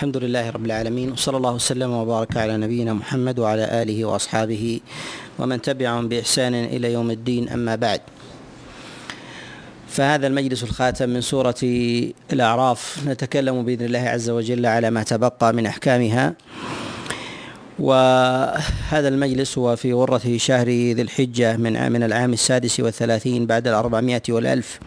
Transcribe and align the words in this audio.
الحمد 0.00 0.16
لله 0.16 0.50
رب 0.50 0.66
العالمين 0.66 1.12
وصلى 1.12 1.36
الله 1.36 1.52
وسلم 1.52 1.90
وبارك 1.92 2.36
على 2.36 2.56
نبينا 2.56 2.92
محمد 2.92 3.38
وعلى 3.38 3.82
آله 3.82 4.04
وأصحابه 4.04 4.80
ومن 5.38 5.62
تبعهم 5.62 6.08
بإحسان 6.08 6.54
إلى 6.54 6.92
يوم 6.92 7.10
الدين 7.10 7.48
أما 7.48 7.76
بعد. 7.76 8.00
فهذا 9.88 10.26
المجلس 10.26 10.62
الخاتم 10.62 11.08
من 11.08 11.20
سورة 11.20 11.60
الأعراف 12.32 13.04
نتكلم 13.06 13.64
بإذن 13.64 13.84
الله 13.84 13.98
عز 13.98 14.30
وجل 14.30 14.66
على 14.66 14.90
ما 14.90 15.02
تبقى 15.02 15.52
من 15.52 15.66
أحكامها. 15.66 16.34
وهذا 17.78 19.08
المجلس 19.08 19.58
هو 19.58 19.76
في 19.76 19.92
غرة 19.92 20.36
شهر 20.36 20.68
ذي 20.68 21.02
الحجة 21.02 21.56
من 21.56 21.92
من 21.92 22.02
العام 22.02 22.32
السادس 22.32 22.80
والثلاثين 22.80 23.46
بعد 23.46 23.68
الأربعمائة 23.68 24.22
والألف. 24.28 24.80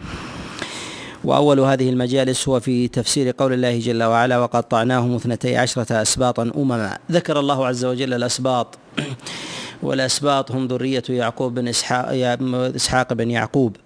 وأول 1.24 1.60
هذه 1.60 1.90
المجالس 1.90 2.48
هو 2.48 2.60
في 2.60 2.88
تفسير 2.88 3.34
قول 3.38 3.52
الله 3.52 3.78
جل 3.78 4.02
وعلا 4.02 4.38
وقطعناهم 4.38 5.14
اثنتي 5.14 5.56
عشرة 5.56 6.02
أسباطا 6.02 6.50
أمما. 6.56 6.98
ذكر 7.10 7.40
الله 7.40 7.66
عز 7.66 7.84
وجل 7.84 8.14
الأسباط. 8.14 8.78
والأسباط 9.82 10.52
هم 10.52 10.66
ذرية 10.66 11.02
يعقوب 11.08 11.54
بن 11.54 11.68
إسحاق, 11.68 12.08
إسحاق 12.76 13.12
بن 13.12 13.30
يعقوب. 13.30 13.76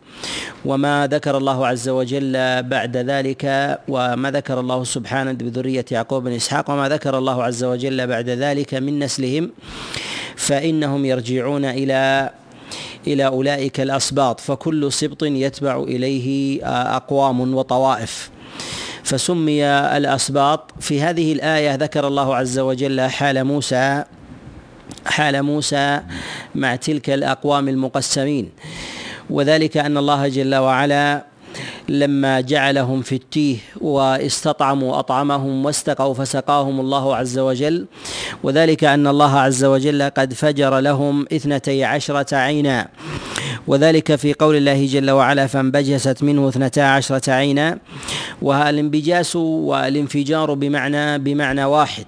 وما 0.64 1.08
ذكر 1.12 1.36
الله 1.36 1.66
عز 1.66 1.88
وجل 1.88 2.62
بعد 2.62 2.96
ذلك 2.96 3.44
وما 3.88 4.30
ذكر 4.30 4.60
الله 4.60 4.84
سبحانه 4.84 5.32
بذرية 5.32 5.84
يعقوب 5.90 6.24
بن 6.24 6.32
إسحاق 6.32 6.70
وما 6.70 6.88
ذكر 6.88 7.18
الله 7.18 7.44
عز 7.44 7.64
وجل 7.64 8.06
بعد 8.06 8.28
ذلك 8.30 8.74
من 8.74 8.98
نسلهم 8.98 9.50
فإنهم 10.36 11.04
يرجعون 11.04 11.64
إلى 11.64 12.30
إلى 13.06 13.26
أولئك 13.26 13.80
الأسباط 13.80 14.40
فكل 14.40 14.92
سبط 14.92 15.22
يتبع 15.22 15.82
إليه 15.82 16.60
أقوام 16.96 17.54
وطوائف. 17.54 18.30
فسمي 19.02 19.64
الأسباط. 19.66 20.72
في 20.80 21.02
هذه 21.02 21.32
الآية 21.32 21.74
ذكر 21.74 22.06
الله 22.06 22.36
عز 22.36 22.58
وجل 22.58 23.00
حال 23.00 23.44
موسى 23.44 24.04
حال 25.06 25.42
موسى 25.42 26.00
مع 26.54 26.76
تلك 26.76 27.10
الأقوام 27.10 27.68
المقسمين. 27.68 28.50
وذلك 29.30 29.76
أن 29.76 29.96
الله 29.98 30.28
جل 30.28 30.54
وعلا 30.54 31.24
لما 31.88 32.40
جعلهم 32.40 33.02
في 33.02 33.14
التيه 33.14 33.56
واستطعموا 33.80 34.98
أطعمهم 34.98 35.64
واستقوا 35.64 36.14
فسقاهم 36.14 36.80
الله 36.80 37.16
عز 37.16 37.38
وجل. 37.38 37.86
وذلك 38.42 38.84
أن 38.84 39.06
الله 39.06 39.38
عز 39.38 39.64
وجل 39.64 40.02
قد 40.02 40.34
فجر 40.34 40.78
لهم 40.78 41.26
اثنتي 41.32 41.84
عشرة 41.84 42.36
عينا. 42.36 42.88
وذلك 43.68 44.14
في 44.16 44.32
قول 44.32 44.56
الله 44.56 44.86
جل 44.86 45.10
وعلا 45.10 45.46
فانبجست 45.46 46.22
منه 46.22 46.48
اثنتا 46.48 46.80
عشرة 46.80 47.32
عينا 47.32 47.78
والانبجاس 48.42 49.36
والانفجار 49.36 50.54
بمعنى 50.54 51.18
بمعنى 51.18 51.64
واحد 51.64 52.06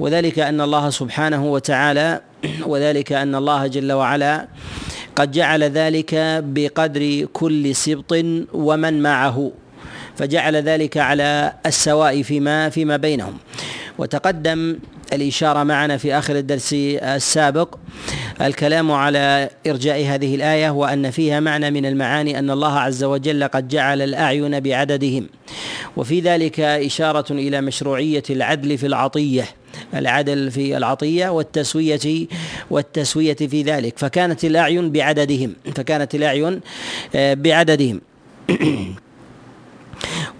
وذلك 0.00 0.38
أن 0.38 0.60
الله 0.60 0.90
سبحانه 0.90 1.42
وتعالى 1.52 2.20
وذلك 2.66 3.12
أن 3.12 3.34
الله 3.34 3.66
جل 3.66 3.92
وعلا 3.92 4.48
قد 5.16 5.30
جعل 5.30 5.62
ذلك 5.62 6.14
بقدر 6.44 7.26
كل 7.32 7.74
سبط 7.74 8.12
ومن 8.52 9.02
معه 9.02 9.52
فجعل 10.16 10.56
ذلك 10.56 10.96
على 10.96 11.52
السواء 11.66 12.22
فيما 12.22 12.68
فيما 12.68 12.96
بينهم. 12.96 13.36
وتقدم 13.98 14.76
الإشارة 15.12 15.62
معنا 15.62 15.96
في 15.96 16.14
آخر 16.18 16.36
الدرس 16.36 16.72
السابق. 17.02 17.74
الكلام 18.40 18.92
على 18.92 19.50
إرجاء 19.66 20.04
هذه 20.04 20.34
الآية 20.34 20.70
وأن 20.70 21.10
فيها 21.10 21.40
معنى 21.40 21.70
من 21.70 21.86
المعاني 21.86 22.38
أن 22.38 22.50
الله 22.50 22.78
عز 22.78 23.04
وجل 23.04 23.44
قد 23.44 23.68
جعل 23.68 24.02
الأعين 24.02 24.60
بعددهم. 24.60 25.28
وفي 25.96 26.20
ذلك 26.20 26.60
إشارة 26.60 27.32
إلى 27.32 27.60
مشروعية 27.60 28.22
العدل 28.30 28.78
في 28.78 28.86
العطية 28.86 29.44
العدل 29.94 30.50
في 30.50 30.76
العطية 30.76 31.28
والتسوية 31.28 32.26
والتسوية 32.70 33.34
في 33.36 33.62
ذلك. 33.62 33.98
فكانت 33.98 34.44
الأعين 34.44 34.92
بعددهم 34.92 35.54
فكانت 35.74 36.14
الأعين 36.14 36.60
آه، 37.14 37.34
بعددهم. 37.34 38.00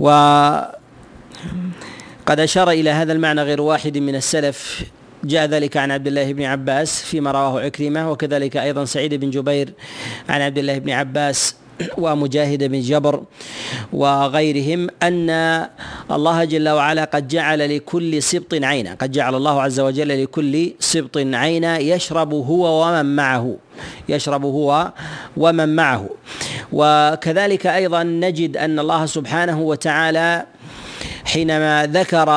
و 0.01 0.09
قد 2.27 2.41
أشار 2.41 2.71
إلى 2.71 2.91
هذا 2.91 3.13
المعنى 3.13 3.43
غير 3.43 3.61
واحد 3.61 3.99
من 3.99 4.15
السلف. 4.15 4.85
جاء 5.25 5.47
ذلك 5.47 5.77
عن 5.77 5.91
عبد 5.91 6.07
الله 6.07 6.33
بن 6.33 6.43
عباس 6.43 7.03
فيما 7.03 7.31
رواه 7.31 7.61
عكرمة 7.61 8.11
وكذلك 8.11 8.57
أيضا 8.57 8.85
سعيد 8.85 9.15
بن 9.15 9.31
جبير 9.31 9.73
عن 10.29 10.41
عبد 10.41 10.59
الله 10.59 10.79
بن 10.79 10.91
عباس 10.91 11.57
ومجاهد 11.99 12.65
بن 12.65 12.81
جبر 12.81 13.23
وغيرهم 13.93 14.89
أن 15.03 15.31
الله 16.11 16.45
جل 16.45 16.69
وعلا 16.69 17.05
قد 17.05 17.29
جعل 17.29 17.77
لكل 17.77 18.23
سبط 18.23 18.55
عينا 18.55 18.95
قد 18.95 19.11
جعل 19.11 19.35
الله 19.35 19.63
عز 19.63 19.81
وجل 19.81 20.23
لكل 20.23 20.73
سبط 20.81 21.17
عينا 21.19 21.79
يشرب 21.79 22.35
هو 22.35 22.87
ومن 22.89 23.17
معه 23.17 23.57
يشرب 24.09 24.45
هو 24.45 24.93
ومن 25.37 25.77
معه. 25.77 26.11
وكذلك 26.73 27.67
أيضا 27.67 28.03
نجد 28.03 28.57
أن 28.57 28.79
الله 28.79 29.07
سبحانه 29.07 29.61
وتعالى 29.61 30.47
حينما 31.33 31.87
ذكر 31.87 32.29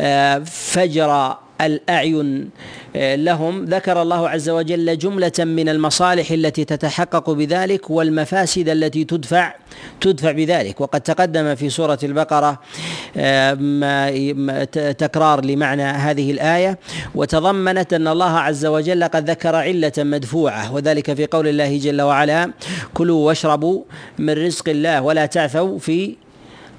آه، 0.00 0.38
فجر 0.38 1.36
الأعين 1.60 2.50
آه، 2.96 3.16
لهم 3.16 3.64
ذكر 3.64 4.02
الله 4.02 4.28
عز 4.28 4.48
وجل 4.48 4.98
جملة 4.98 5.32
من 5.38 5.68
المصالح 5.68 6.30
التي 6.30 6.64
تتحقق 6.64 7.30
بذلك 7.30 7.90
والمفاسد 7.90 8.68
التي 8.68 9.04
تدفع 9.04 9.54
تدفع 10.00 10.32
بذلك. 10.32 10.80
وقد 10.80 11.00
تقدم 11.00 11.54
في 11.54 11.70
سورة 11.70 11.98
البقرة 12.02 12.60
آه، 13.16 13.54
تكرار 14.92 15.44
لمعنى 15.44 15.82
هذه 15.82 16.30
الآية. 16.30 16.78
وتضمنت 17.14 17.92
أن 17.92 18.08
الله 18.08 18.38
عز 18.38 18.66
وجل 18.66 19.04
قد 19.04 19.30
ذكر 19.30 19.56
علة 19.56 19.92
مدفوعة. 19.98 20.74
وذلك 20.74 21.14
في 21.14 21.26
قول 21.26 21.48
الله 21.48 21.78
جل 21.78 22.02
وعلا 22.02 22.52
كلوا 22.94 23.26
واشربوا 23.26 23.82
من 24.18 24.32
رزق 24.32 24.68
الله 24.68 25.02
ولا 25.02 25.26
تعثوا 25.26 25.78
في 25.78 26.16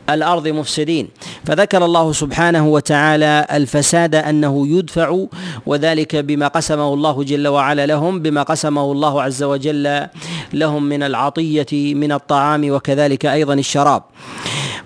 الأرض 0.10 0.48
مفسدين. 0.48 1.08
فذكر 1.46 1.86
الله 1.86 2.12
سبحانه 2.12 2.68
وتعالى 2.68 3.46
الفساد 3.52 4.16
أنه 4.16 4.68
يدفع 4.68 5.26
وذلك 5.66 6.16
بما 6.16 6.48
قسمه 6.48 6.94
الله 6.94 7.24
جل 7.24 7.48
وعلا 7.48 7.86
لهم 7.86 8.20
بما 8.20 8.44
قسمه 8.44 8.92
الله 8.92 9.22
عز 9.22 9.44
وجل 9.44 10.08
لهم 10.54 10.84
من 10.84 11.04
العطية 11.04 11.94
من 11.94 12.12
الطعام 12.12 12.72
وكذلك 12.72 13.26
أيضا 13.26 13.54
الشراب. 13.54 14.04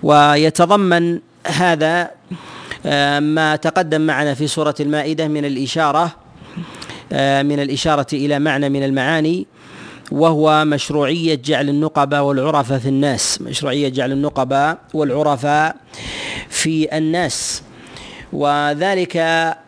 ويتضمن 0.02 1.18
هذا 1.46 2.10
آه، 2.86 3.20
ما 3.20 3.56
تقدم 3.56 4.00
معنا 4.00 4.34
في 4.34 4.46
سورة 4.46 4.74
المائدة 4.80 5.28
من 5.28 5.44
الإشارة 5.44 6.16
آه، 7.12 7.42
من 7.42 7.60
الإشارة 7.60 8.06
إلى 8.12 8.38
معنى 8.38 8.68
من 8.68 8.82
المعاني. 8.82 9.46
وهو 10.10 10.64
مشروعية 10.64 11.34
جعل 11.34 11.68
النقباء 11.68 12.22
والعرفاء 12.22 12.78
في 12.78 12.88
الناس. 12.88 13.40
مشروعية 13.40 13.88
جعل 13.88 14.12
النقباء 14.12 14.78
والعرفاء 14.94 15.76
في 16.48 16.96
الناس. 16.98 17.62
وذلك 18.32 19.16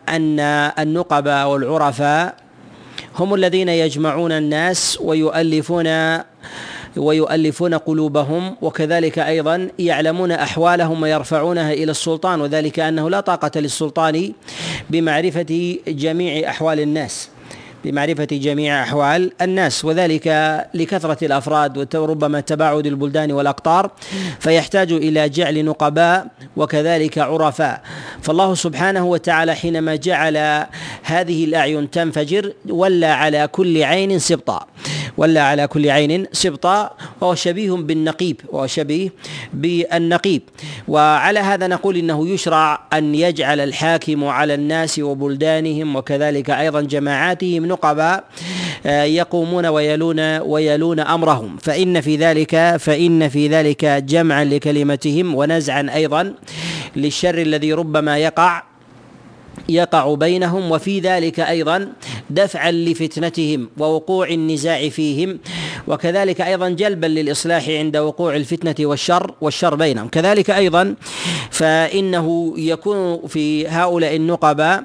أن 0.09 0.39
النقباء 0.79 1.47
والعرفاء 1.49 2.35
هم 3.19 3.33
الذين 3.33 3.69
يجمعون 3.69 4.31
الناس 4.31 4.97
ويؤلفون 5.01 6.17
ويؤلفون 6.97 7.73
قلوبهم 7.73 8.55
وكذلك 8.61 9.19
أيضا 9.19 9.67
يعلمون 9.79 10.31
أحوالهم 10.31 11.01
ويرفعونها 11.01 11.73
إلى 11.73 11.91
السلطان 11.91 12.41
وذلك 12.41 12.79
أنه 12.79 13.09
لا 13.09 13.19
طاقة 13.19 13.59
للسلطان 13.59 14.33
بمعرفة 14.89 15.77
جميع 15.87 16.49
أحوال 16.49 16.79
الناس. 16.79 17.29
بمعرفة 17.83 18.27
جميع 18.31 18.83
أحوال 18.83 19.31
الناس 19.41 19.85
وذلك 19.85 20.27
لكثرة 20.73 21.25
الأفراد 21.25 21.95
وربما 21.95 22.39
تباعد 22.39 22.85
البلدان 22.85 23.31
والأقطار 23.31 23.91
فيحتاج 24.39 24.91
إلى 24.91 25.29
جعل 25.29 25.65
نقباء 25.65 26.27
وكذلك 26.57 27.17
عرفاء. 27.17 27.81
فالله 28.21 28.55
سبحانه 28.55 29.05
وتعالى 29.05 29.55
حينما 29.55 29.95
جعل 29.95 30.65
هذه 31.03 31.45
الأعين 31.45 31.89
تنفجر 31.89 32.53
ولى 32.69 33.05
على 33.05 33.47
كل 33.47 33.83
عين 33.83 34.19
سبطا. 34.19 34.65
ولى 35.17 35.39
على 35.39 35.67
كل 35.67 35.89
عين 35.89 36.25
سبطا 36.31 36.91
وهو 37.21 37.35
شبيه 37.35 37.71
بالنقيب 37.71 38.41
وهو 38.49 38.67
شبيه 38.67 39.13
بالنقيب. 39.53 40.41
وعلى 40.87 41.39
هذا 41.39 41.67
نقول 41.67 41.97
إنه 41.97 42.27
يشرع 42.27 42.81
أن 42.93 43.15
يجعل 43.15 43.59
الحاكم 43.59 44.23
على 44.23 44.53
الناس 44.53 44.99
وبلدانهم 44.99 45.95
وكذلك 45.95 46.49
أيضا 46.49 46.81
جماعاتهم 46.81 47.65
نقباء 47.65 48.23
آه، 48.85 49.03
يقومون 49.03 49.65
ويلون 49.65 50.37
ويلون 50.37 50.99
أمرهم. 50.99 51.57
فإن 51.57 52.01
في 52.01 52.15
ذلك 52.15 52.75
فإن 52.79 53.29
في 53.29 53.47
ذلك 53.47 53.85
جمعا 53.85 54.43
لكلمتهم 54.43 55.35
ونزعا 55.35 55.89
أيضا 55.95 56.33
للشر 56.95 57.37
الذي 57.41 57.73
ربما 57.73 58.17
يقع. 58.17 58.70
يقع 59.69 60.13
بينهم 60.15 60.71
وفي 60.71 60.99
ذلك 60.99 61.39
أيضا 61.39 61.93
دفعا 62.29 62.71
لفتنتهم 62.71 63.69
ووقوع 63.77 64.29
النزاع 64.29 64.89
فيهم 64.89 65.39
وكذلك 65.87 66.41
أيضا 66.41 66.69
جلبا 66.69 67.07
للإصلاح 67.07 67.69
عند 67.69 67.97
وقوع 67.97 68.35
الفتنة 68.35 68.75
والشر 68.79 69.33
والشر 69.41 69.75
بينهم. 69.75 70.07
كذلك 70.07 70.49
أيضا 70.49 70.95
فإنه 71.51 72.53
يكون 72.57 73.27
في 73.27 73.67
هؤلاء 73.67 74.15
النقباء 74.15 74.83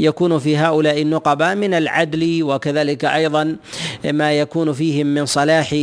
يكون 0.00 0.38
في 0.38 0.56
هؤلاء 0.56 1.02
النقباء 1.02 1.54
من 1.54 1.74
العدل 1.74 2.42
وكذلك 2.42 3.04
أيضا 3.04 3.56
ما 4.04 4.32
يكون 4.32 4.72
فيهم 4.72 5.06
من 5.06 5.26
صلاح 5.26 5.74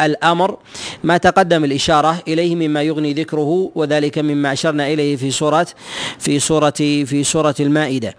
الأمر 0.00 0.58
ما 1.04 1.16
تقدم 1.16 1.64
الإشارة 1.64 2.22
إليه 2.28 2.54
مما 2.54 2.82
يغني 2.82 3.12
ذكره 3.12 3.70
وذلك 3.74 4.18
مما 4.18 4.52
أشرنا 4.52 4.92
إليه 4.92 5.16
في 5.16 5.30
سورة 5.30 5.66
في 6.18 6.38
سورة 6.38 6.70
في 7.04 7.24
سورة 7.24 7.54
المائدة. 7.60 8.14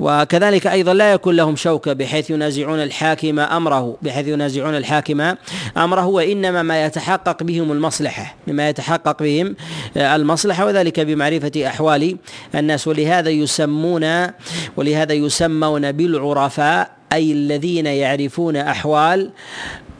وكذلك 0.00 0.66
أيضا 0.66 0.94
لا 0.94 1.12
يكون 1.12 1.36
لهم 1.36 1.56
شوكه 1.56 1.92
بحيث 1.92 2.30
ينازعون 2.30 2.82
الحاكم 2.82 3.38
أمره 3.38 3.96
بحيث 4.02 4.28
ينازعون 4.28 4.76
الحاكم 4.76 5.34
أمره 5.76 6.06
وإنما 6.06 6.62
ما 6.62 6.84
يتحقق 6.84 7.42
بهم 7.42 7.72
المصلحة 7.72 8.36
مما 8.46 8.68
يتحقق 8.68 9.22
بهم 9.22 9.56
المصلحة 9.96 10.66
وذلك 10.66 11.00
بمعرفة 11.00 11.52
أحوال 11.66 12.16
الناس. 12.54 12.88
ولهذا 12.88 13.30
يسمون 13.30 14.26
ولهذا 14.76 15.12
يسمون 15.12 15.92
بالعرفاء 15.92 16.90
أي 17.12 17.32
الذين 17.32 17.86
يعرفون 17.86 18.56
أحوال 18.56 19.30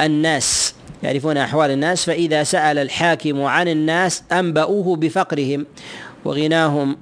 الناس. 0.01 0.75
يعرفون 1.03 1.37
أحوال 1.37 1.71
الناس 1.71 2.05
فإذا 2.05 2.43
سأل 2.43 2.79
الحاكم 2.79 3.43
عن 3.43 3.69
الناس 3.69 4.23
أنبأوه 4.33 4.97
بفقرهم 4.97 5.67
وغناهم 6.25 6.97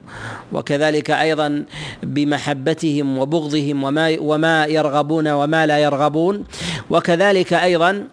وكذلك 0.53 1.11
أيضا 1.11 1.65
بمحبتهم 2.03 3.19
وبغضهم 3.19 3.85
وما 3.85 4.17
وما 4.21 4.67
يرغبون 4.67 5.29
وما 5.29 5.67
لا 5.67 5.79
يرغبون. 5.79 6.45
وكذلك 6.91 7.53
أيضا 7.53 8.09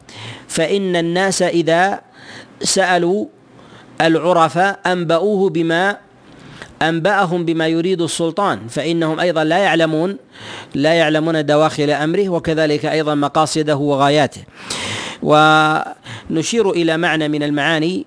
فإن 0.48 0.96
الناس 0.96 1.42
إذا 1.42 2.02
سألوا 2.62 3.26
العرفاء 4.02 4.80
أنبأوه 4.86 5.50
بما 5.50 5.98
أنبأهم 6.90 7.46
بما 7.46 7.68
يريد 7.68 8.02
السلطان 8.02 8.68
فإنهم 8.68 9.20
أيضا 9.20 9.44
لا 9.44 9.58
يعلمون 9.58 10.18
لا 10.76 10.94
يعلمون 10.94 11.46
دواخل 11.46 11.90
أمره 11.90 12.30
وكذلك 12.30 12.86
أيضا 12.86 13.16
مقاصده 13.16 13.76
وغاياته. 13.76 14.44
ونشير 15.24 16.70
إلى 16.72 16.98
معنى 16.98 17.28
من 17.28 17.44
المعاني 17.44 18.06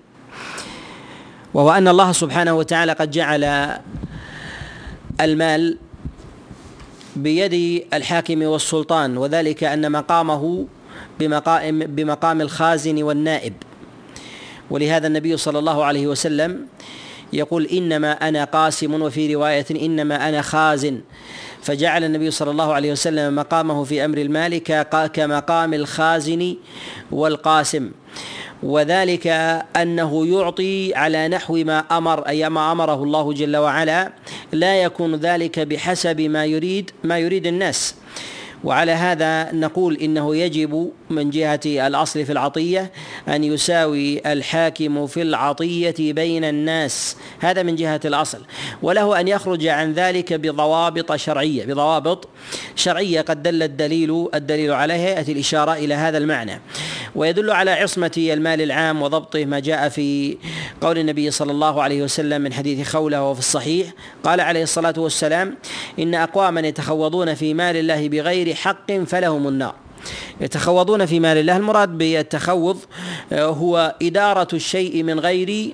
وهو 1.53 1.71
أن 1.71 1.87
الله 1.87 2.11
سبحانه 2.11 2.53
وتعالى 2.53 2.91
قد 2.91 3.11
جعل 3.11 3.43
المال 5.21 5.77
بيد 7.15 7.85
الحاكم 7.93 8.41
والسلطان 8.41 9.17
وذلك 9.17 9.63
أن 9.63 9.91
مقامه 9.91 10.65
بمقام 11.19 11.79
بمقام 11.79 12.41
الخازن 12.41 13.03
والنائب. 13.03 13.53
ولهذا 14.69 15.07
النبي 15.07 15.37
صلى 15.37 15.59
الله 15.59 15.85
عليه 15.85 16.07
وسلم 16.07 16.67
يقول 17.33 17.65
إنما 17.65 18.11
أنا 18.11 18.43
قاسم 18.43 19.01
وفي 19.01 19.35
رواية 19.35 19.65
إنما 19.71 20.29
أنا 20.29 20.41
خازن. 20.41 21.01
فجعل 21.61 22.03
النبي 22.03 22.31
صلى 22.31 22.51
الله 22.51 22.73
عليه 22.73 22.91
وسلم 22.91 23.35
مقامه 23.35 23.83
في 23.83 24.05
أمر 24.05 24.17
المال 24.17 24.57
كمقام 25.13 25.73
الخازن 25.73 26.55
والقاسم. 27.11 27.91
وذلك 28.63 29.27
أنه 29.75 30.27
يعطي 30.27 30.95
على 30.95 31.27
نحو 31.27 31.53
ما 31.53 31.79
أمر 31.79 32.27
أي 32.27 32.49
ما 32.49 32.71
أمره 32.71 33.03
الله 33.03 33.33
جل 33.33 33.57
وعلا. 33.57 34.11
لا 34.51 34.83
يكون 34.83 35.15
ذلك 35.15 35.59
بحسب 35.59 36.21
ما 36.21 36.45
يريد 36.45 36.91
ما 37.03 37.19
يريد 37.19 37.47
الناس. 37.47 37.95
وعلى 38.63 38.91
هذا 38.91 39.51
نقول 39.51 39.97
إنه 39.97 40.35
يجب 40.35 40.91
من 41.09 41.29
جهة 41.29 41.59
الأصل 41.65 42.25
في 42.25 42.31
العطية 42.31 42.91
أن 43.27 43.43
يساوي 43.43 44.31
الحاكم 44.31 45.07
في 45.07 45.21
العطية 45.21 46.13
بين 46.13 46.43
الناس. 46.43 47.17
هذا 47.39 47.63
من 47.63 47.75
جهة 47.75 47.99
الأصل. 48.05 48.41
وله 48.81 49.19
أن 49.19 49.27
يخرج 49.27 49.67
عن 49.67 49.93
ذلك 49.93 50.33
بضوابط 50.33 51.15
شرعية. 51.15 51.65
بضوابط 51.65 52.27
شرعية 52.75 53.21
قد 53.21 53.43
دل 53.43 53.63
الدليل 53.63 54.27
الدليل 54.33 54.71
عليها 54.71 55.09
يأتي 55.09 55.31
الإشارة 55.31 55.73
إلى 55.73 55.93
هذا 55.93 56.17
المعنى. 56.17 56.61
ويدل 57.15 57.51
على 57.51 57.71
عصمة 57.71 58.11
المال 58.17 58.61
العام 58.61 59.01
وضبطه 59.01 59.45
ما 59.45 59.59
جاء 59.59 59.89
في 59.89 60.37
قول 60.81 60.97
النبي 60.97 61.31
صلى 61.31 61.51
الله 61.51 61.81
عليه 61.81 62.03
وسلم 62.03 62.41
من 62.41 62.53
حديث 62.53 62.87
خوله 62.87 63.23
وفي 63.23 63.39
الصحيح. 63.39 63.87
قال 64.23 64.41
عليه 64.41 64.63
الصلاة 64.63 64.93
والسلام 64.97 65.57
إن 65.99 66.15
أقواما 66.15 66.61
يتخوضون 66.61 67.33
في 67.33 67.53
مال 67.53 67.75
الله 67.75 68.09
بغير 68.09 68.46
حق 68.55 68.91
فلهم 68.91 69.47
النار. 69.47 69.75
يتخوضون 70.41 71.05
في 71.05 71.19
مال 71.19 71.37
الله. 71.37 71.57
المراد 71.57 71.97
بالتخوض 71.97 72.77
آه، 73.31 73.45
هو 73.45 73.95
إدارة 74.01 74.47
الشيء 74.53 75.03
من 75.03 75.19
غير 75.19 75.73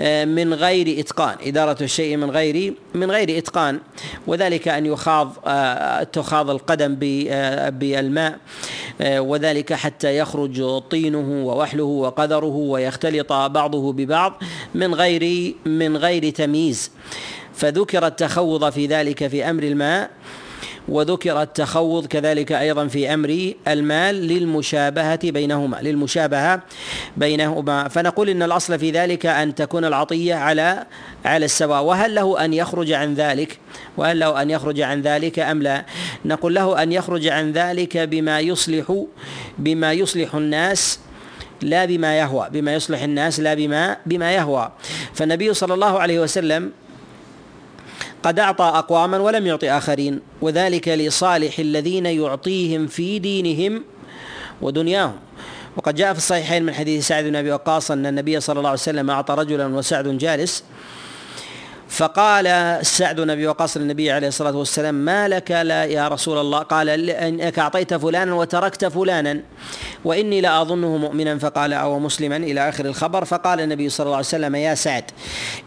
آه، 0.00 0.24
من 0.24 0.54
غير 0.54 1.00
إتقان. 1.00 1.36
إدارة 1.42 1.76
الشيء 1.82 2.16
من 2.16 2.30
غير 2.30 2.74
من 2.94 3.10
غير 3.10 3.38
إتقان. 3.38 3.80
وذلك 4.26 4.68
أن 4.68 4.86
يخاض 4.86 5.32
آه، 5.46 6.02
تخاض 6.02 6.50
القدم 6.50 6.94
بالماء 7.70 8.38
وذلك 9.00 9.72
حتى 9.72 10.18
يخرج 10.18 10.78
طينه 10.90 11.46
ووحله 11.46 11.84
وقدره 11.84 12.54
ويختلط 12.54 13.32
بعضه 13.32 13.92
ببعض 13.92 14.42
من 14.74 14.94
غير 14.94 15.54
من 15.64 15.96
غير 15.96 16.30
تمييز. 16.30 16.90
فذكر 17.54 18.06
التخوض 18.06 18.70
في 18.70 18.86
ذلك 18.86 19.26
في 19.26 19.50
أمر 19.50 19.62
الماء. 19.62 20.10
وذكر 20.88 21.42
التخوض 21.42 22.06
كذلك 22.06 22.52
أيضا 22.52 22.86
في 22.88 23.14
أمر 23.14 23.52
المال 23.68 24.14
للمشابهة 24.14 25.30
بينهما 25.30 25.76
للمشابهة 25.82 26.62
بينهما. 27.16 27.88
فنقول 27.88 28.28
إن 28.28 28.42
الأصل 28.42 28.78
في 28.78 28.90
ذلك 28.90 29.26
أن 29.26 29.54
تكون 29.54 29.84
العطية 29.84 30.34
على 30.34 30.86
على 31.24 31.44
السواء. 31.44 31.82
وهل 31.82 32.14
له 32.14 32.44
أن 32.44 32.54
يخرج 32.54 32.92
عن 32.92 33.14
ذلك؟ 33.14 33.58
وهل 33.96 34.18
له 34.18 34.42
أن 34.42 34.50
يخرج 34.50 34.80
عن 34.80 35.02
ذلك 35.02 35.38
أم 35.38 35.62
لا؟ 35.62 35.84
نقول 36.24 36.54
له 36.54 36.82
أن 36.82 36.92
يخرج 36.92 37.28
عن 37.28 37.52
ذلك 37.52 37.96
بما 37.96 38.40
يصلح 38.40 39.04
بما 39.58 39.92
يصلح 39.92 40.34
الناس 40.34 40.98
لا 41.62 41.84
بما 41.84 42.18
يهوى. 42.18 42.48
بما 42.52 42.74
يصلح 42.74 43.02
الناس 43.02 43.40
لا 43.40 43.54
بما 43.54 43.96
بما 44.06 44.32
يهوى. 44.32 44.72
فالنبي 45.14 45.54
صلى 45.54 45.74
الله 45.74 46.00
عليه 46.00 46.20
وسلم 46.20 46.72
قد 48.24 48.38
أعطى 48.38 48.64
أقواما 48.64 49.18
ولم 49.18 49.46
يعطي 49.46 49.70
آخرين 49.70 50.20
وذلك 50.40 50.88
لصالح 50.88 51.58
الذين 51.58 52.06
يعطيهم 52.06 52.86
في 52.86 53.18
دينهم 53.18 53.84
ودنياهم. 54.62 55.16
وقد 55.76 55.94
جاء 55.94 56.12
في 56.12 56.18
الصحيحين 56.18 56.62
من 56.62 56.74
حديث 56.74 57.06
سعد 57.06 57.24
بن 57.24 57.36
أبي 57.36 57.52
وقاص 57.52 57.90
أن 57.90 58.06
النبي 58.06 58.40
صلى 58.40 58.58
الله 58.58 58.68
عليه 58.68 58.80
وسلم 58.80 59.10
أعطى 59.10 59.34
رجلا 59.34 59.66
وسعد 59.66 60.08
جالس 60.08 60.64
فقال 61.94 62.78
سعد 62.86 63.20
بن 63.20 63.30
أبي 63.30 63.46
وقاص 63.46 63.76
للنبي 63.76 64.10
عليه 64.10 64.28
الصلاة 64.28 64.56
والسلام 64.56 64.94
ما 64.94 65.28
لك 65.28 65.50
لا 65.50 65.84
يا 65.84 66.08
رسول 66.08 66.38
الله؟ 66.38 66.58
قال 66.58 67.10
انك 67.10 67.58
أعطيت 67.58 67.94
فلانا 67.94 68.34
وتركت 68.34 68.84
فلانا 68.84 69.40
وإني 70.04 70.40
لا 70.40 70.62
أظنه 70.62 70.96
مؤمنا. 70.96 71.38
فقال 71.38 71.72
أو 71.72 71.98
مسلما؟ 71.98 72.36
إلى 72.36 72.68
آخر 72.68 72.84
الخبر. 72.84 73.24
فقال 73.24 73.60
النبي 73.60 73.88
صلى 73.88 74.04
الله 74.04 74.16
عليه 74.16 74.26
وسلم 74.26 74.54
يا 74.54 74.74
سعد 74.74 75.04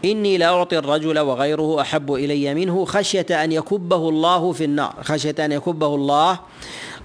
إني 0.04 0.38
لا 0.38 0.46
أعطي 0.46 0.78
الرجل 0.78 1.18
وغيره 1.18 1.80
أحب 1.80 2.14
إلي 2.14 2.54
منه 2.54 2.84
خشية 2.84 3.44
أن 3.44 3.52
يكبه 3.52 4.08
الله 4.08 4.52
في 4.52 4.64
النار. 4.64 4.94
خشية 5.02 5.34
أن 5.38 5.52
يكبه 5.52 5.94
الله 5.94 6.40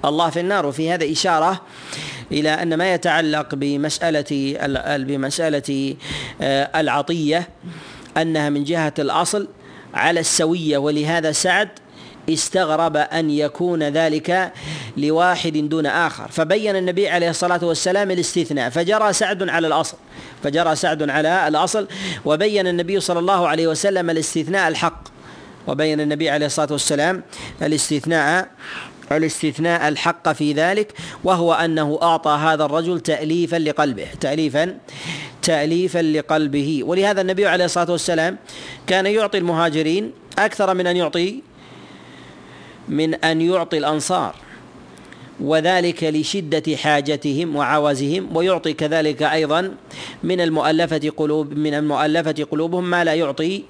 الله 0.06 0.30
في 0.30 0.40
النار. 0.40 0.66
وفي 0.66 0.92
هذا 0.92 1.12
إشارة 1.12 1.62
إلى 2.32 2.50
أن 2.50 2.74
ما 2.74 2.94
يتعلق 2.94 3.56
بمسألة 3.56 4.58
بمسألة 4.98 5.96
آه، 6.42 6.80
العطية 6.80 7.50
أنها 8.18 8.50
من 8.50 8.64
جهة 8.64 8.94
الأصل 9.00 9.48
على 9.94 10.20
السوية 10.20 10.78
ولهذا 10.78 11.32
سعد 11.32 11.70
استغرب 12.30 12.98
أن 12.98 13.30
يكون 13.30 13.84
ذلك 13.84 14.54
لواحد 14.98 15.58
دون 15.58 15.86
آخر. 15.86 16.28
فبين 16.28 16.76
النبي 16.76 17.10
عليه 17.10 17.30
الصلاة 17.30 17.66
والسلام 17.66 18.12
الاستثناء 18.12 18.70
فجرى 18.70 19.14
سعد 19.14 19.50
على 19.50 19.68
الأصل 19.68 19.98
فجرى 20.44 20.76
سعد 20.76 21.10
على 21.10 21.48
الأصل 21.48 21.88
وبين 22.26 22.68
النبي 22.68 23.00
صلى 23.00 23.20
الله 23.20 23.48
عليه 23.48 23.68
وسلم 23.68 24.10
الاستثناء 24.10 24.68
الحق 24.68 25.04
وبين 25.68 26.02
النبي 26.02 26.30
عليه 26.30 26.46
الصلاة 26.46 26.72
والسلام 26.72 27.24
الاستثناء 27.62 28.48
الاستثناء 29.12 29.88
الحق 29.88 30.32
في 30.32 30.54
ذلك 30.54 30.94
وهو 31.24 31.54
أنه 31.54 32.00
أعطى 32.02 32.32
هذا 32.32 32.66
الرجل 32.66 33.00
تاليفا 33.00 33.56
لقلبه 33.56 34.08
تاليفا 34.22 34.78
تاليفا 35.42 36.00
لقلبه. 36.00 36.82
ولهذا 36.84 37.22
النبي 37.22 37.48
عليه 37.48 37.66
الصلاة 37.66 37.92
والسلام 37.92 38.38
كان 38.88 39.06
يعطي 39.06 39.38
المهاجرين 39.38 40.12
أكثر 40.40 40.74
من 40.74 40.88
أن 40.88 40.98
يعطي 40.98 41.42
من 42.88 43.14
أن 43.14 43.42
يعطي 43.42 43.78
الأنصار 43.78 44.36
وذلك 45.40 46.04
لشدة 46.04 46.76
حاجتهم 46.78 47.56
وعوزهم 47.56 48.36
ويعطي 48.36 48.74
كذلك 48.74 49.24
أيضا 49.24 49.76
من 50.24 50.42
المؤلفة 50.42 51.12
قلوب 51.18 51.54
من 51.54 51.74
المؤلفة 51.74 52.48
قلوبهم 52.52 52.90
ما 52.90 53.04
لا 53.04 53.14
يعطي 53.14 53.64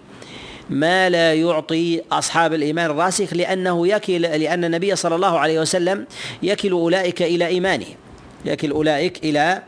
ما 0.73 1.09
لا 1.09 1.33
يعطي 1.33 2.01
أصحاب 2.11 2.53
الإيمان 2.53 2.85
الراسخ 2.91 3.33
لأنه 3.33 3.87
يكل 3.87 4.21
لأن 4.21 4.65
النبي 4.65 4.95
صلى 4.95 5.15
الله 5.15 5.39
عليه 5.39 5.59
وسلم 5.59 6.07
يكل 6.43 6.71
أولئك 6.71 7.21
إلى 7.21 7.47
إيمانهم 7.47 7.95
يكل 8.45 8.71
أولئك 8.71 9.23
إلى 9.23 9.63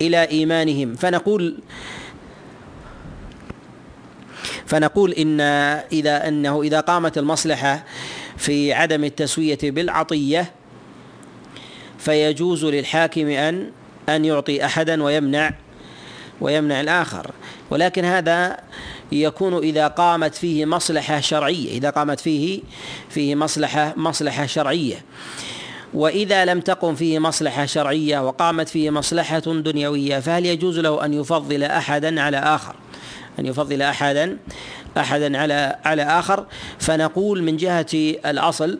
إلى 0.00 0.28
إيمانهم. 0.28 0.94
فنقول 0.94 1.58
فنقول 4.66 5.12
إن 5.12 5.40
إذا 5.92 6.28
أنه 6.28 6.62
إذا 6.62 6.80
قامت 6.80 7.18
المصلحة 7.18 7.84
في 8.36 8.72
عدم 8.72 9.04
التسوية 9.04 9.58
بالعطية 9.62 10.52
فيجوز 11.98 12.64
للحاكم 12.64 13.28
أن 13.28 13.70
أن 14.08 14.24
يعطي 14.24 14.64
أحدا 14.64 15.02
ويمنع 15.02 15.50
ويمنع 16.40 16.80
الآخر. 16.80 17.30
ولكن 17.70 18.04
هذا 18.04 18.56
يكون 19.12 19.58
إذا 19.58 19.86
قامت 19.88 20.34
فيه 20.34 20.64
مصلحة 20.64 21.20
شرعية 21.20 21.70
إذا 21.70 21.90
قامت 21.90 22.20
فيه 22.20 22.60
فيه 23.08 23.34
مصلحة 23.34 23.94
مصلحة 23.96 24.46
شرعية. 24.46 25.04
وإذا 25.94 26.44
لم 26.44 26.60
تقم 26.60 26.94
فيه 26.94 27.18
مصلحة 27.18 27.66
شرعية 27.66 28.26
وقامت 28.26 28.68
فيه 28.68 28.90
مصلحة 28.90 29.38
دنيوية 29.38 30.18
فهل 30.18 30.46
يجوز 30.46 30.78
له 30.78 31.04
أن 31.04 31.14
يفضل 31.14 31.62
أحدا 31.62 32.20
على 32.20 32.38
آخر؟ 32.38 32.74
أن 33.38 33.46
يفضل 33.46 33.82
أحدا 33.82 34.38
أحدا 34.98 35.38
على 35.38 35.76
على 35.84 36.02
آخر. 36.02 36.46
فنقول 36.78 37.42
من 37.42 37.56
جهة 37.56 37.86
الأصل 38.26 38.78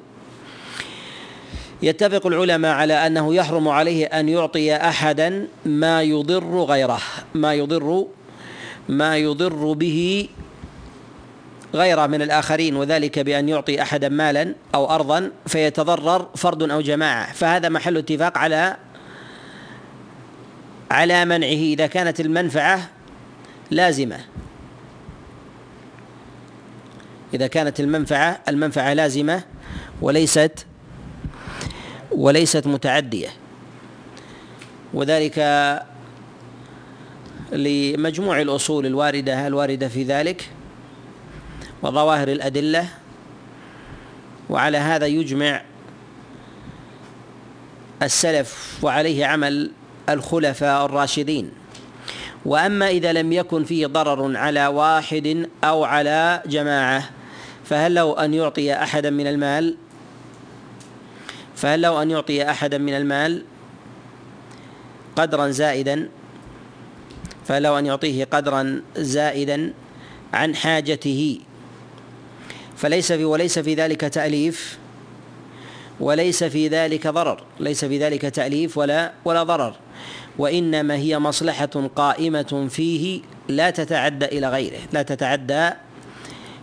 يتفق 1.83 2.27
العلماء 2.27 2.75
على 2.75 3.07
أنه 3.07 3.35
يحرم 3.35 3.69
عليه 3.69 4.07
أن 4.07 4.29
يعطي 4.29 4.77
احدا 4.77 5.49
ما 5.67 6.03
يضر 6.03 6.63
غيره 6.63 7.01
ما 7.35 7.55
يضر 7.55 8.07
ما 8.89 9.17
يضر 9.17 9.73
به 9.73 10.29
غيره 11.75 12.07
من 12.07 12.23
الآخرين 12.23 12.77
وذلك 12.77 13.19
بأن 13.19 13.49
يعطي 13.49 13.83
أحدا 13.83 14.09
مالا 14.09 14.55
أو 14.75 14.91
ارضا 14.91 15.31
فيتضرر 15.47 16.29
فرد 16.37 16.71
أو 16.71 16.81
جماعة. 16.81 17.33
فهذا 17.33 17.69
محل 17.69 17.97
اتفاق 17.97 18.39
على 18.39 18.77
على 20.91 21.25
منعه. 21.25 21.49
إذا 21.49 21.87
كانت 21.87 22.21
المنفعة 22.21 22.91
لازمة. 23.71 24.19
إذا 27.35 27.47
كانت 27.47 27.81
المنفعة 27.81 28.41
المنفعة 28.49 28.93
لازمة 28.93 29.43
وليست 30.03 30.67
وليست 32.11 32.67
متعدية. 32.67 33.29
وذلك 34.95 35.39
لمجموع 37.53 38.41
الأصول 38.41 38.87
الواردة 38.87 39.47
الوارده 39.47 39.89
في 39.89 40.03
ذلك؟ 40.03 40.51
وظواهر 41.83 42.29
الأدلة. 42.29 42.89
وعلى 44.51 44.79
هذا 44.79 45.07
يجمع 45.07 45.63
السلف 48.03 48.79
وعليه 48.83 49.27
عمل 49.27 49.71
الخلفاء 50.09 50.87
الراشدين. 50.87 51.51
وأما 52.45 52.89
إذا 52.89 53.13
لم 53.13 53.33
يكن 53.33 53.65
فيه 53.65 53.87
ضرر 53.87 54.37
على 54.37 54.67
واحد 54.67 55.49
أو 55.65 55.85
على 55.85 56.43
جماعة 56.47 57.11
فهل 57.65 57.95
له 57.95 58.25
أن 58.25 58.35
يعطي 58.35 58.75
أحدا 58.75 59.11
من 59.11 59.27
المال؟ 59.27 59.77
فهل 61.57 61.83
له 61.83 62.03
أن 62.03 62.11
يعطي 62.11 62.51
أحدا 62.51 62.79
من 62.79 62.93
المال 62.93 63.45
قدرا 65.17 65.49
زائدا؟ 65.49 66.09
فهل 67.49 67.63
له 67.63 67.79
أن 67.79 67.87
يعطيه 67.87 68.25
قدرا 68.25 68.83
زائدا 68.97 69.73
عن 70.33 70.55
حاجته. 70.55 71.39
فليس 72.77 73.13
في 73.13 73.25
وليس 73.25 73.59
في 73.59 73.75
ذلك 73.75 74.01
تأليف 74.01 74.79
وليس 76.01 76.45
في 76.45 76.69
ذلك 76.69 77.07
ضرر. 77.07 77.43
ليس 77.61 77.85
في 77.85 77.99
ذلك 77.99 78.21
تأليف 78.21 78.79
ولا 78.79 79.13
ولا 79.25 79.43
ضرر. 79.43 79.75
وإنما 80.39 80.95
هي 80.95 81.19
مصلحة 81.19 81.91
قائمة 81.97 82.69
فيه 82.71 83.21
لا 83.49 83.71
تتعدى 83.71 84.25
إلى 84.25 84.49
غيره 84.49 84.79
لا 84.93 85.03
تتعدى 85.03 85.71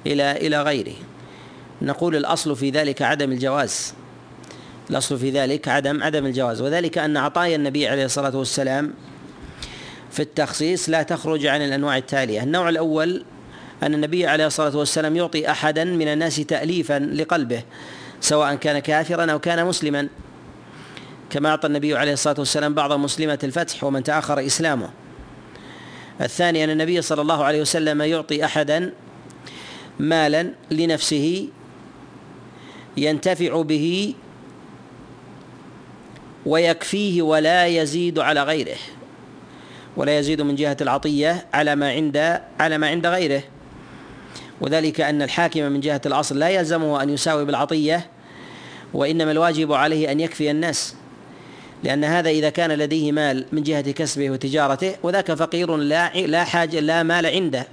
إلى 0.08 0.32
إلى 0.32 0.62
غيره. 0.62 0.96
نقول 1.82 2.16
الأصل 2.16 2.56
في 2.56 2.70
ذلك 2.70 3.02
عدم 3.02 3.32
الجواز. 3.32 3.94
الأصل 4.90 5.18
في 5.18 5.30
ذلك 5.30 5.68
عدم 5.68 6.04
عدم 6.04 6.26
الجواز. 6.26 6.62
وذلك 6.62 6.98
أن 6.98 7.18
عطايا 7.18 7.56
النبي 7.56 7.88
عليه 7.88 8.06
الصلاة 8.06 8.38
والسلام 8.38 8.94
في 10.14 10.20
التخصيص 10.20 10.90
لا 10.90 11.04
تخرج 11.04 11.46
عن 11.46 11.62
الأنواع 11.62 11.98
التالية. 11.98 12.44
النوع 12.44 12.70
الأول 12.70 13.26
أن 13.84 13.94
النبي 13.94 14.28
عليه 14.28 14.48
الصلاة 14.48 14.78
والسلام 14.78 15.16
يعطي 15.16 15.52
أحدا 15.52 15.84
من 15.84 16.08
الناس 16.08 16.36
تأليفا 16.36 17.00
لقلبه 17.00 17.64
سواء 18.22 18.56
كان 18.56 18.80
كافرا 18.80 19.32
أو 19.32 19.40
كان 19.40 19.66
مسلما. 19.66 20.08
كما 21.30 21.50
أعطى 21.50 21.68
النبي 21.68 21.98
عليه 21.98 22.14
الصلاة 22.14 22.36
والسلام 22.40 22.74
بعض 22.74 22.94
مسلمة 22.94 23.40
الفتح 23.44 23.84
ومن 23.84 24.04
تأخر 24.04 24.46
إسلامه. 24.46 24.90
الثاني 26.22 26.64
أن 26.64 26.70
النبي 26.70 27.02
صلى 27.02 27.22
الله 27.22 27.44
عليه 27.44 27.62
وسلم 27.62 28.02
يعطي 28.02 28.46
أحدا 28.46 28.94
مالا 30.00 30.54
لنفسه 30.72 31.48
ينتفع 32.98 33.62
به 33.62 34.14
ويكفيه 36.46 37.22
ولا 37.22 37.68
يزيد 37.68 38.20
على 38.20 38.44
غيره. 38.44 38.78
ولا 39.98 40.20
يزيد 40.20 40.42
من 40.42 40.56
جهة 40.56 40.78
العطية 40.82 41.46
على 41.54 41.76
ما 41.76 41.92
عند 41.92 42.40
على 42.60 42.78
ما 42.78 42.88
عند 42.88 43.08
غيره. 43.08 43.44
وذلك 44.62 45.02
أن 45.02 45.22
الحاكم 45.22 45.62
من 45.62 45.80
جهة 45.80 46.02
الأصل 46.06 46.40
لا 46.40 46.50
يلزمه 46.50 47.04
أن 47.04 47.10
يساوي 47.10 47.46
بالعطية 47.46 48.08
وإنما 48.94 49.32
الواجب 49.32 49.74
عليه 49.74 50.12
أن 50.12 50.20
يكفي 50.20 50.52
الناس. 50.52 50.96
لأن 51.84 52.04
هذا 52.04 52.30
إذا 52.30 52.50
كان 52.50 52.72
لديه 52.72 53.12
مال 53.12 53.46
من 53.52 53.64
جهة 53.64 53.92
كسبه 53.92 54.30
وتجارته 54.32 54.96
وذاك 55.04 55.34
فقير 55.34 55.78
لا 55.78 56.14
لا 56.14 56.44
حاجة 56.44 56.80
لا 56.80 57.04
مال 57.04 57.26
عنده. 57.26 57.68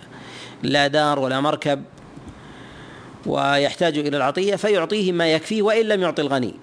لا 0.62 0.86
دار 0.86 1.18
ولا 1.18 1.40
مركب. 1.40 1.82
ويحتاج 3.26 3.98
إلى 3.98 4.16
العطية 4.16 4.56
فيعطيه 4.56 5.12
ما 5.12 5.32
يكفيه 5.32 5.62
وإن 5.62 5.86
لم 5.86 6.02
يعطي 6.02 6.22
الغني. 6.22 6.54